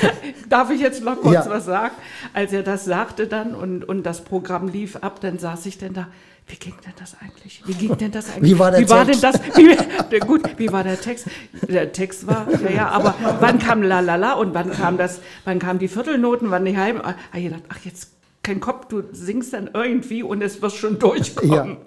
darf 0.48 0.70
ich 0.70 0.80
jetzt 0.80 1.02
noch 1.02 1.20
kurz 1.20 1.34
Ja. 1.34 1.50
was 1.50 1.64
sagen? 1.64 1.94
Als 2.32 2.52
er 2.52 2.62
das 2.62 2.84
sagte 2.84 3.26
dann 3.26 3.54
und, 3.54 3.84
und 3.84 4.04
das 4.04 4.22
Programm 4.22 4.68
lief 4.68 4.96
ab, 4.96 5.20
dann 5.20 5.38
saß 5.38 5.66
ich 5.66 5.78
denn 5.78 5.94
da. 5.94 6.08
Wie 6.48 6.54
ging 6.54 6.74
denn 6.84 6.92
das 6.96 7.16
eigentlich? 7.20 7.62
Wie 7.66 7.74
ging 7.74 7.96
denn 7.96 8.12
das 8.12 8.30
eigentlich? 8.30 8.52
Wie 8.52 8.58
war 8.58 8.70
der 8.70 8.80
wie 8.80 8.88
war 8.88 9.04
Text? 9.04 9.22
denn 9.22 9.32
das? 9.32 10.10
Wie, 10.10 10.18
gut, 10.20 10.42
wie 10.58 10.70
war 10.72 10.84
der 10.84 11.00
Text? 11.00 11.26
Der 11.68 11.92
Text 11.92 12.26
war, 12.28 12.46
ja, 12.62 12.70
ja, 12.70 12.88
aber 12.88 13.14
wann 13.40 13.58
kam 13.58 13.82
La 13.82 13.98
La 13.98 14.14
La 14.14 14.34
und 14.34 14.54
wann 14.54 14.70
kam 14.70 14.96
das, 14.96 15.20
wann 15.44 15.58
kamen 15.58 15.80
die 15.80 15.88
Viertelnoten, 15.88 16.52
wann 16.52 16.64
die 16.64 16.76
Heim? 16.76 17.00
Ah, 17.02 17.14
ich 17.34 17.44
gedacht, 17.44 17.62
ach, 17.68 17.78
jetzt 17.84 18.10
kein 18.44 18.60
Kopf, 18.60 18.86
du 18.86 19.02
singst 19.10 19.54
dann 19.54 19.70
irgendwie 19.74 20.22
und 20.22 20.40
es 20.40 20.62
wird 20.62 20.72
schon 20.72 21.00
durchkommen. 21.00 21.78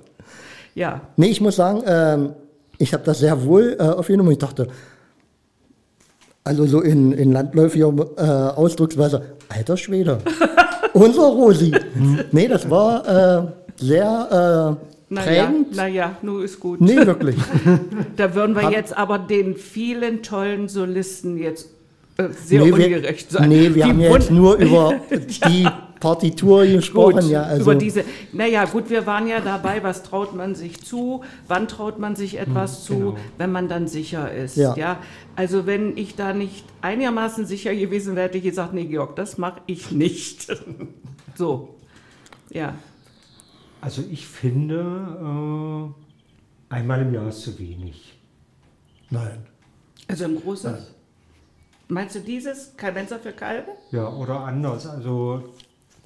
Ja. 0.76 1.02
nee, 1.16 1.28
ich 1.28 1.40
muss 1.40 1.56
sagen, 1.56 1.84
ähm, 1.86 2.34
ich 2.78 2.94
habe 2.94 3.04
das 3.04 3.20
sehr 3.20 3.46
wohl 3.46 3.78
äh, 3.80 3.84
aufgenommen. 3.84 4.32
Ich 4.32 4.38
dachte, 4.40 4.68
also 6.44 6.66
so 6.66 6.82
in, 6.82 7.14
in 7.14 7.32
landläufiger 7.32 7.94
äh, 8.18 8.22
Ausdrucksweise, 8.58 9.38
alter 9.48 9.78
Schwede, 9.78 10.20
unser 10.94 11.28
Rosi. 11.28 11.74
nee, 12.32 12.48
das 12.50 12.70
war 12.70 13.08
äh, 13.08 13.59
sehr 13.80 14.78
äh, 15.10 15.14
Naja, 15.14 15.52
naja, 15.74 16.18
nur 16.22 16.44
ist 16.44 16.60
gut. 16.60 16.82
Nee, 16.82 16.98
wirklich. 16.98 17.36
Da 18.16 18.36
würden 18.36 18.56
wir 18.56 18.64
Hab- 18.64 18.72
jetzt 18.72 18.96
aber 18.96 19.18
den 19.18 19.56
vielen 19.56 20.22
tollen 20.22 20.68
Solisten 20.68 21.38
jetzt 21.38 21.70
äh, 22.18 22.30
sehr 22.34 22.62
nee, 22.62 22.68
wir, 22.68 22.86
ungerecht 22.86 23.32
sein. 23.32 23.50
Nee, 23.50 23.74
wir 23.74 23.74
Die 23.74 23.84
haben 23.84 24.00
ja 24.00 24.12
jetzt 24.12 24.32
nur 24.32 24.56
über 24.58 24.96
die 25.10 25.68
Partitur 26.00 26.66
gesprochen. 26.66 27.22
Gut, 27.22 27.30
ja, 27.30 27.44
also, 27.44 27.64
über 27.64 27.76
diese, 27.76 28.04
naja, 28.32 28.66
gut, 28.66 28.90
wir 28.90 29.06
waren 29.06 29.28
ja 29.28 29.40
dabei, 29.42 29.84
was 29.84 30.04
traut 30.04 30.36
man 30.36 30.56
sich 30.56 30.82
zu, 30.82 31.24
wann 31.48 31.68
traut 31.68 32.00
man 32.00 32.16
sich 32.16 32.40
etwas 32.40 32.86
zu, 32.86 32.96
genau. 32.96 33.16
wenn 33.38 33.52
man 33.52 33.68
dann 33.68 33.88
sicher 33.88 34.32
ist. 34.32 34.56
Ja. 34.56 34.76
Ja. 34.76 34.98
Also 35.36 35.66
wenn 35.66 35.98
ich 35.98 36.16
da 36.16 36.34
nicht 36.34 36.66
einigermaßen 36.82 37.46
sicher 37.46 37.76
gewesen 37.76 38.16
wäre, 38.16 38.28
hätte 38.28 38.38
ich 38.38 38.44
gesagt, 38.44 38.74
nee, 38.74 38.86
Georg, 38.86 39.16
das 39.16 39.38
mache 39.38 39.62
ich 39.66 39.92
nicht. 39.92 40.48
so, 41.36 41.76
ja. 42.50 42.74
Also 43.82 44.04
ich 44.10 44.28
finde, 44.28 45.94
äh, 46.70 46.74
einmal 46.74 47.02
im 47.02 47.14
Jahr 47.14 47.30
ist 47.30 47.42
zu 47.42 47.58
wenig. 47.60 48.20
Nein. 49.10 49.46
Also 50.08 50.26
ein 50.26 50.36
großes, 50.36 50.72
Nein. 50.72 50.86
meinst 51.88 52.16
du 52.16 52.20
dieses, 52.20 52.76
Kalbenzer 52.78 53.20
für 53.20 53.32
Kalbe? 53.32 53.72
Ja, 53.92 54.10
oder 54.10 54.42
anders. 54.42 54.86
Also 54.88 55.54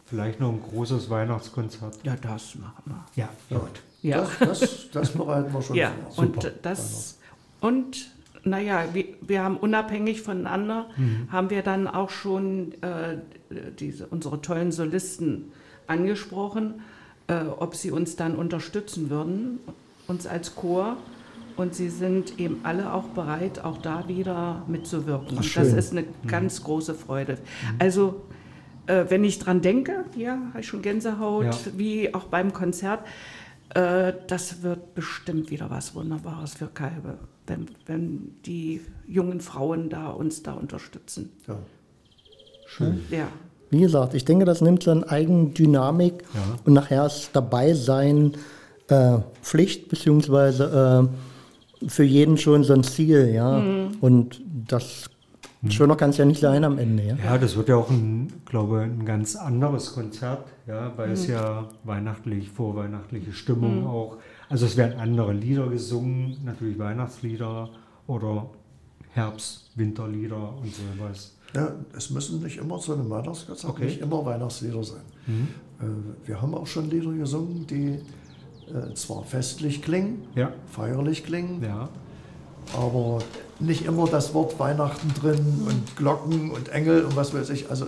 vielleicht 0.05 0.39
noch 0.39 0.51
ein 0.51 0.61
großes 0.61 1.09
Weihnachtskonzert. 1.09 1.97
Ja, 2.03 2.15
das 2.15 2.55
machen 2.55 2.83
wir. 2.85 3.05
Ja, 3.15 3.29
gut. 3.49 3.81
Ja. 4.01 4.27
Das, 4.39 4.59
das, 4.59 4.89
das 4.91 5.11
bereiten 5.11 5.53
wir 5.53 5.61
schon 5.61 5.75
Ja, 5.75 5.91
vor. 6.11 6.25
und 6.25 6.51
das 6.61 7.17
und 7.61 8.11
naja, 8.43 8.83
wir, 8.91 9.05
wir 9.21 9.41
haben 9.41 9.55
unabhängig 9.55 10.21
voneinander 10.21 10.89
haben 11.31 11.49
wir 11.49 11.61
dann 11.61 11.87
auch 11.87 12.09
schon 12.09 12.73
äh, 12.81 13.17
diese, 13.79 14.07
unsere 14.07 14.41
tollen 14.41 14.73
Solisten 14.73 15.53
angesprochen, 15.87 16.81
äh, 17.33 17.47
ob 17.47 17.75
sie 17.75 17.91
uns 17.91 18.15
dann 18.15 18.35
unterstützen 18.35 19.09
würden, 19.09 19.59
uns 20.07 20.27
als 20.27 20.55
Chor. 20.55 20.97
Und 21.55 21.75
sie 21.75 21.89
sind 21.89 22.39
eben 22.39 22.61
alle 22.63 22.93
auch 22.93 23.03
bereit, 23.09 23.63
auch 23.63 23.77
da 23.77 24.07
wieder 24.07 24.63
mitzuwirken. 24.67 25.37
Ach, 25.39 25.53
das 25.53 25.71
ist 25.73 25.91
eine 25.91 26.05
ganz 26.25 26.63
große 26.63 26.95
Freude. 26.95 27.37
Also, 27.77 28.23
äh, 28.87 29.05
wenn 29.09 29.23
ich 29.23 29.37
dran 29.37 29.61
denke, 29.61 30.05
ja, 30.15 30.39
habe 30.49 30.61
ich 30.61 30.67
schon 30.67 30.81
Gänsehaut, 30.81 31.45
Ja. 31.45 31.53
wie 31.77 32.11
auch 32.15 32.23
beim 32.23 32.53
Konzert, 32.53 33.05
äh, 33.75 34.13
das 34.25 34.63
wird 34.63 34.95
bestimmt 34.95 35.51
wieder 35.51 35.69
was 35.69 35.93
Wunderbares 35.93 36.55
für 36.55 36.67
Kalbe, 36.67 37.19
wenn, 37.45 37.67
wenn 37.85 38.35
die 38.47 38.81
jungen 39.07 39.39
Frauen 39.39 39.89
da 39.89 40.09
uns 40.09 40.41
da 40.41 40.53
unterstützen. 40.53 41.31
Ja. 41.47 41.59
Schön. 42.65 43.01
Ja, 43.11 43.27
Wie 43.73 43.81
gesagt, 43.81 44.13
ich 44.13 44.23
denke, 44.23 44.45
das 44.45 44.61
nimmt 44.61 44.83
so 44.83 44.91
eine 44.91 45.09
Eigendynamik 45.09 46.23
Ja. 46.33 46.39
und 46.63 46.73
nachher 46.73 47.07
ist 47.07 47.31
dabei 47.33 47.73
sein 47.73 48.33
äh, 48.87 49.17
Pflicht, 49.41 49.89
beziehungsweise 49.89 51.09
äh, 51.83 51.87
für 51.89 52.03
jeden 52.03 52.37
schon 52.37 52.63
so 52.63 52.73
ein 52.73 52.83
Ziel, 52.83 53.31
ja. 53.33 53.61
Und 53.99 54.41
das 54.67 55.09
schöner 55.69 55.95
kann 55.95 56.11
es 56.11 56.17
ja 56.17 56.25
nicht 56.25 56.39
sein 56.41 56.63
am 56.63 56.77
Ende, 56.77 57.03
ja. 57.03 57.15
Ja, 57.23 57.37
das 57.37 57.57
wird 57.57 57.69
ja 57.69 57.77
auch 57.77 57.89
ein, 57.89 58.31
glaube 58.45 58.81
ein 58.81 59.05
ganz 59.05 59.35
anderes 59.35 59.93
Konzert, 59.93 60.45
ja, 60.67 60.91
weil 60.95 61.11
es 61.11 61.27
ja 61.27 61.65
weihnachtlich, 61.83 62.49
vorweihnachtliche 62.49 63.33
Stimmung 63.33 63.87
auch. 63.87 64.17
Also 64.49 64.65
es 64.65 64.77
werden 64.77 64.99
andere 64.99 65.33
Lieder 65.33 65.67
gesungen, 65.67 66.37
natürlich 66.45 66.77
Weihnachtslieder 66.77 67.69
oder 68.07 68.45
Herbst, 69.13 69.71
Winterlieder 69.75 70.53
und 70.61 70.71
sowas. 70.73 71.35
Ja, 71.55 71.73
es 71.95 72.09
müssen 72.09 72.41
nicht 72.41 72.57
immer 72.57 72.79
zu 72.79 72.93
einem 72.93 73.09
Weihnachtskonzert, 73.09 73.69
Okay. 73.71 73.85
nicht 73.85 74.01
immer 74.01 74.25
Weihnachtslieder 74.25 74.83
sein. 74.83 75.01
Äh, 75.79 75.83
wir 76.27 76.41
haben 76.41 76.53
auch 76.55 76.67
schon 76.67 76.89
Lieder 76.89 77.11
gesungen, 77.11 77.67
die 77.67 77.99
äh, 78.73 78.93
zwar 78.95 79.23
festlich 79.23 79.81
klingen, 79.81 80.23
Ja, 80.35 80.51
feierlich 80.67 81.23
klingen, 81.23 81.61
ja, 81.63 81.89
aber 82.75 83.19
nicht 83.59 83.85
immer 83.85 84.07
das 84.07 84.33
Wort 84.33 84.57
Weihnachten 84.59 85.13
drin 85.19 85.67
und 85.67 85.95
Glocken 85.95 86.49
und 86.51 86.69
Engel 86.69 87.03
und 87.05 87.15
was 87.15 87.33
weiß 87.33 87.49
ich. 87.51 87.69
Also 87.69 87.87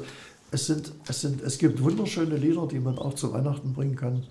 es, 0.51 0.67
sind, 0.67 0.91
es, 1.07 1.21
sind, 1.21 1.41
es 1.41 1.57
gibt 1.57 1.81
wunderschöne 1.81 2.35
Lieder, 2.35 2.67
die 2.67 2.79
man 2.79 2.99
auch 2.99 3.13
zu 3.15 3.33
Weihnachten 3.33 3.73
bringen 3.73 3.95
kann, 3.95 4.23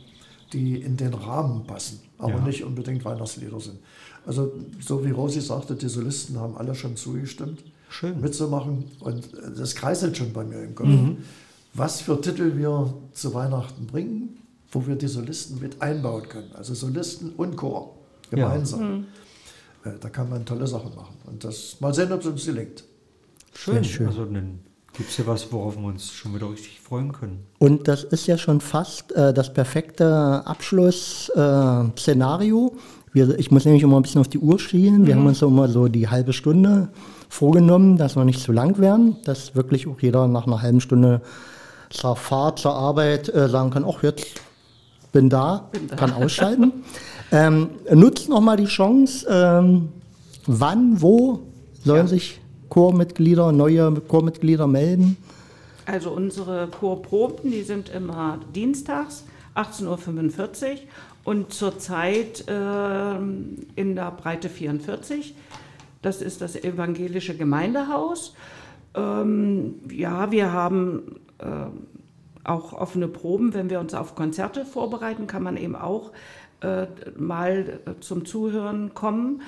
die 0.53 0.77
in 0.81 0.97
den 0.97 1.13
Rahmen 1.15 1.67
passen, 1.67 2.01
aber 2.19 2.37
Ja. 2.37 2.45
nicht 2.45 2.63
unbedingt 2.63 3.05
Weihnachtslieder 3.05 3.59
sind. 3.59 3.79
Also 4.27 4.53
so 4.81 5.05
wie 5.05 5.11
Rosi 5.11 5.41
sagte, 5.41 5.75
die 5.75 5.89
Solisten 5.89 6.39
haben 6.39 6.57
alle 6.57 6.75
schon 6.75 6.97
zugestimmt, 6.97 7.65
Schön. 7.99 8.21
mitzumachen 8.21 8.85
und 9.01 9.25
äh, 9.35 9.53
das 9.57 9.75
kreiselt 9.75 10.17
schon 10.17 10.33
bei 10.33 10.45
mir 10.45 10.63
im 10.63 10.75
Kopf. 10.75 10.87
Mhm. 10.89 11.19
Was 11.75 12.01
für 12.01 12.21
Titel 12.21 12.57
wir 12.57 12.95
zu 13.13 13.35
Weihnachten 13.35 13.87
bringen, 13.87 14.39
wo 14.73 14.87
wir 14.87 14.97
die 14.97 15.09
Solisten 15.09 15.61
mit 15.61 15.81
einbauen 15.83 16.29
können. 16.29 16.51
Also 16.55 16.75
Solisten 16.75 17.31
und 17.37 17.57
Chor 17.57 17.95
Ja. 18.31 18.49
gemeinsam. 18.49 19.07
Äh, 19.85 19.91
Da 20.01 20.09
kann 20.09 20.29
man 20.31 20.45
tolle 20.45 20.67
Sachen 20.67 20.95
machen. 20.97 21.15
Und 21.27 21.45
das 21.45 21.77
mal 21.81 21.93
sehen, 21.95 22.11
ob 22.13 22.21
es 22.21 22.27
uns 22.27 22.45
gelingt. 22.47 22.85
schön. 23.55 23.75
Sehr 23.75 23.85
schön. 23.85 24.07
Also 24.09 24.25
dann 24.25 24.59
gibt 24.97 25.11
es 25.11 25.17
ja 25.19 25.27
was, 25.27 25.51
worauf 25.53 25.77
wir 25.77 25.85
uns 25.87 26.11
schon 26.13 26.35
wieder 26.35 26.51
richtig 26.51 26.81
freuen 26.81 27.13
können. 27.13 27.45
Und 27.59 27.87
das 27.89 28.05
ist 28.05 28.27
ja 28.27 28.39
schon 28.39 28.61
fast 28.61 29.13
äh, 29.13 29.33
das 29.35 29.53
perfekte 29.53 30.43
Abschlussszenario. 30.47 32.77
Äh, 33.15 33.35
ich 33.37 33.51
muss 33.51 33.65
nämlich 33.65 33.83
immer 33.83 33.97
ein 33.97 34.03
bisschen 34.03 34.21
auf 34.21 34.29
die 34.29 34.39
Uhr 34.39 34.59
schielen. 34.59 35.07
Wir 35.07 35.17
haben 35.17 35.27
uns 35.27 35.39
so 35.39 35.49
immer 35.49 35.69
so 35.69 35.89
die 35.89 36.09
halbe 36.09 36.33
Stunde 36.33 36.89
vorgenommen, 37.29 37.97
dass 37.97 38.17
wir 38.17 38.25
nicht 38.25 38.41
zu 38.41 38.53
lang 38.53 38.79
werden, 38.79 39.17
dass 39.25 39.55
wirklich 39.55 39.87
auch 39.87 40.01
jeder 40.01 40.29
nach 40.29 40.47
einer 40.47 40.63
halben 40.63 40.81
Stunde 40.81 41.21
zur 41.91 42.17
Fahrt, 42.17 42.59
zur 42.59 42.75
Arbeit 42.75 43.29
äh, 43.29 43.49
sagen 43.49 43.71
kann, 43.71 43.85
ach 43.87 44.03
jetzt 44.03 44.27
bin 45.13 45.31
da, 45.31 45.71
kann 45.97 46.13
ausschalten. 46.13 46.73
ähm, 47.33 47.71
nutzt 47.93 48.29
nochmal 48.29 48.57
die 48.57 48.65
Chance, 48.65 49.27
ähm, 49.31 49.91
wann, 50.47 51.01
wo 51.01 51.41
sollen 51.85 52.09
sich 52.09 52.41
Chormitglieder, 52.69 53.53
neue 53.53 53.93
Chormitglieder 53.93 54.67
melden? 54.67 55.17
also 55.87 56.11
unsere 56.11 56.69
Chorproben, 56.69 57.51
die 57.51 57.63
sind 57.63 57.89
immer 57.89 58.39
dienstags, 58.55 59.25
18.45 59.55 59.85
Uhr 59.85 60.79
und 61.25 61.53
zurzeit 61.53 62.45
ähm, 62.49 63.67
in 63.77 63.95
der 63.95 64.11
Breite 64.11 64.49
44. 64.49 65.35
Das 66.05 66.21
ist 66.21 66.43
das 66.43 66.55
evangelische 66.55 67.35
Gemeindehaus. 67.35 68.35
Ähm, 68.95 69.77
ja, 69.91 70.31
wir 70.31 70.53
haben 70.53 71.21
ähm, 71.41 71.87
auch 72.45 72.75
offene 72.75 73.09
Proben, 73.09 73.55
wenn 73.55 73.71
wir 73.71 73.81
uns 73.81 73.95
auf 73.95 74.15
Konzerte 74.15 74.67
vorbereiten, 74.67 75.27
kann 75.27 75.43
man 75.43 75.57
eben 75.57 75.75
auch 75.75 76.13
äh, 76.61 76.87
mal 77.17 77.81
äh, 77.87 78.01
zum 78.01 78.27
Zuhören 78.27 78.93
kommen. 78.93 79.41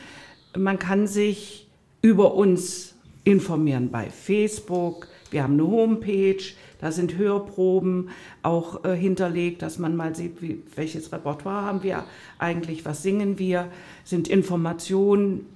Man 0.56 0.78
kann 0.78 1.06
sich 1.06 1.68
über 2.00 2.34
uns 2.34 2.94
informieren 3.24 3.90
bei 3.90 4.08
Facebook. 4.08 5.08
Wir 5.30 5.42
haben 5.42 5.54
eine 5.54 5.66
Homepage, 5.66 6.42
da 6.80 6.90
sind 6.90 7.18
Hörproben 7.18 8.08
auch 8.42 8.84
äh, 8.84 8.96
hinterlegt, 8.96 9.60
dass 9.60 9.78
man 9.78 9.94
mal 9.94 10.14
sieht, 10.14 10.40
wie, 10.40 10.62
welches 10.74 11.12
Repertoire 11.12 11.66
haben 11.66 11.82
wir 11.82 12.04
eigentlich, 12.38 12.86
was 12.86 13.02
singen 13.02 13.38
wir, 13.38 13.68
sind 14.04 14.28
Informationen, 14.28 15.46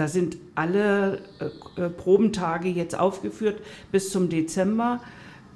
da 0.00 0.08
sind 0.08 0.38
alle 0.54 1.18
äh, 1.76 1.82
äh, 1.82 1.90
Probentage 1.90 2.70
jetzt 2.70 2.98
aufgeführt 2.98 3.60
bis 3.92 4.10
zum 4.10 4.30
Dezember. 4.30 5.00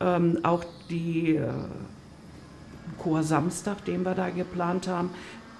Ähm, 0.00 0.40
auch 0.42 0.64
die 0.90 1.36
äh, 1.36 1.48
Chor 3.02 3.22
Samstag, 3.22 3.86
den 3.86 4.02
wir 4.02 4.14
da 4.14 4.28
geplant 4.28 4.86
haben. 4.86 5.08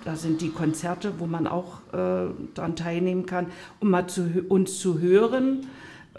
Da 0.05 0.17
sind 0.17 0.43
die 0.43 0.51
Konzerte, 0.51 1.15
wo 1.19 1.25
man 1.25 1.47
auch 1.47 1.79
äh, 1.95 2.27
daran 2.53 2.77
teilnehmen 2.77 3.25
kann, 3.25 3.47
um 3.81 3.89
mal 3.89 4.07
zu, 4.07 4.29
uns 4.51 4.79
zu 4.79 4.99
hören. 4.99 5.67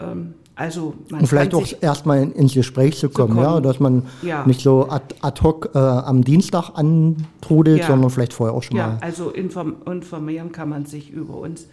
Ähm, 0.00 0.34
also 0.56 0.94
Und 1.12 1.28
vielleicht 1.28 1.54
auch 1.54 1.68
erstmal 1.80 2.20
in, 2.20 2.32
ins 2.32 2.54
Gespräch 2.54 2.98
zu 2.98 3.10
kommen, 3.10 3.34
kommen. 3.34 3.44
ja, 3.44 3.60
dass 3.60 3.78
man 3.78 4.06
Ja. 4.22 4.44
nicht 4.44 4.60
so 4.60 4.88
ad, 4.88 5.14
ad 5.22 5.40
hoc 5.40 5.70
äh, 5.72 5.78
am 5.78 6.24
Dienstag 6.24 6.70
antrudelt, 6.74 7.82
Ja. 7.82 7.86
sondern 7.86 8.10
vielleicht 8.10 8.32
vorher 8.32 8.56
auch 8.56 8.64
schon 8.64 8.76
ja, 8.76 8.88
mal. 8.88 8.98
also 9.02 9.30
inform, 9.30 9.76
informieren 9.86 10.50
kann 10.50 10.68
man 10.68 10.84
sich 10.84 11.10
über 11.12 11.36
uns 11.36 11.68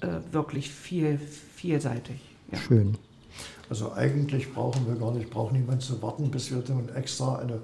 äh, 0.00 0.06
wirklich 0.32 0.70
viel, 0.70 1.18
vielseitig. 1.54 2.20
Ja. 2.52 2.58
Schön. 2.58 2.96
Also 3.70 3.92
eigentlich 3.92 4.52
brauchen 4.52 4.86
wir 4.86 4.94
gar 4.96 5.12
nicht, 5.12 5.28
braucht 5.30 5.52
niemand 5.52 5.82
zu 5.82 6.00
warten, 6.00 6.30
bis 6.30 6.50
wir 6.50 6.58
dann 6.62 6.88
extra 6.94 7.36
eine, 7.36 7.58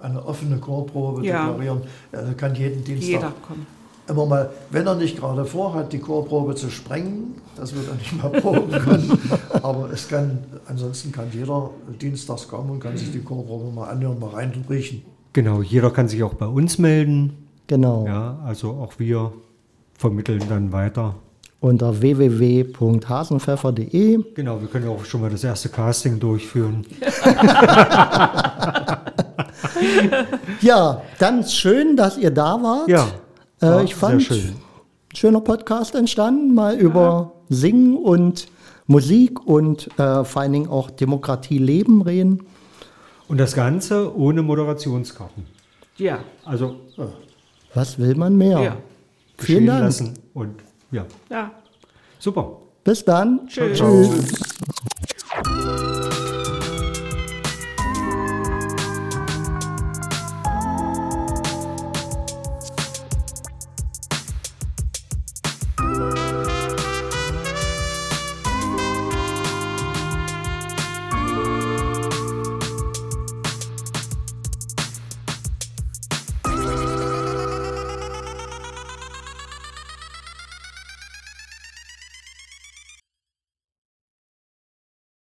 eine 0.00 0.24
offene 0.24 0.58
Chorprobe 0.58 1.26
Ja. 1.26 1.46
deklarieren. 1.46 1.80
Er 2.12 2.32
kann 2.34 2.54
jeden 2.54 2.84
Dienstag 2.84 3.08
Jeder 3.08 3.32
kommt. 3.46 3.66
immer 4.08 4.26
mal, 4.26 4.50
wenn 4.70 4.86
er 4.86 4.94
nicht 4.94 5.18
gerade 5.18 5.44
vorhat, 5.44 5.92
die 5.92 5.98
Chorprobe 5.98 6.54
zu 6.54 6.70
sprengen, 6.70 7.34
dass 7.56 7.74
wir 7.74 7.82
dann 7.82 7.96
nicht 7.96 8.16
mal 8.22 8.30
proben 8.30 8.70
können. 8.70 9.18
Aber 9.62 9.90
es 9.90 10.06
kann, 10.06 10.38
ansonsten 10.66 11.10
kann 11.10 11.26
jeder 11.32 11.70
dienstags 12.00 12.46
kommen 12.46 12.70
und 12.70 12.80
kann 12.80 12.96
sich 12.96 13.10
die 13.10 13.20
Chorprobe 13.22 13.72
mal 13.74 13.88
anhören, 13.88 14.20
mal 14.20 14.30
reinriechen. 14.30 15.02
Genau, 15.32 15.60
jeder 15.62 15.90
kann 15.90 16.06
sich 16.08 16.22
auch 16.22 16.34
bei 16.34 16.46
uns 16.46 16.78
melden. 16.78 17.48
Genau. 17.66 18.06
Ja, 18.06 18.38
also 18.44 18.70
auch 18.70 18.98
wir 18.98 19.32
vermitteln 19.94 20.42
dann 20.48 20.70
weiter. 20.72 21.16
Unter 21.60 22.00
www.hasenpfeffer.de. 22.00 24.18
Genau, 24.34 24.60
wir 24.60 24.68
können 24.68 24.84
ja 24.84 24.90
auch 24.92 25.04
schon 25.04 25.20
mal 25.22 25.30
das 25.30 25.42
erste 25.44 25.68
Casting 25.68 26.18
durchführen. 26.20 26.84
Ja, 30.60 31.02
ganz 31.18 31.52
schön, 31.54 31.96
dass 31.96 32.16
ihr 32.18 32.30
da 32.30 32.62
wart. 32.62 32.88
Ja, 32.88 33.06
Äh, 33.60 33.66
war 33.66 33.82
ich 33.82 33.94
fand, 33.94 34.22
sehr 34.22 34.36
schön. 34.36 34.52
schöner 35.14 35.40
Podcast 35.40 35.94
entstanden, 35.94 36.54
mal 36.54 36.76
über 36.76 37.32
Singen 37.48 37.96
und 37.96 38.48
Musik 38.86 39.46
und 39.46 39.88
äh, 39.98 40.24
vor 40.24 40.42
allen 40.42 40.52
Dingen 40.52 40.68
auch 40.68 40.90
Demokratie 40.90 41.58
leben 41.58 42.02
reden. 42.02 42.44
Und 43.28 43.38
das 43.38 43.54
Ganze 43.54 44.14
ohne 44.16 44.42
Moderationskarten. 44.42 45.44
Ja, 45.96 46.18
Also 46.44 46.76
Was 47.74 47.98
will 47.98 48.14
man 48.14 48.36
mehr? 48.36 48.60
ja, 48.60 48.76
Vielen 49.38 49.66
Dank. 49.66 49.82
lassen. 49.84 50.14
Und 50.34 50.54
ja. 50.90 51.06
Ja. 51.28 51.50
Super. 52.18 52.58
Bis 52.84 53.04
dann. 53.04 53.46
Tschüss. 53.48 53.78
Ciao. 53.78 54.02
Tschüss. 54.04 55.97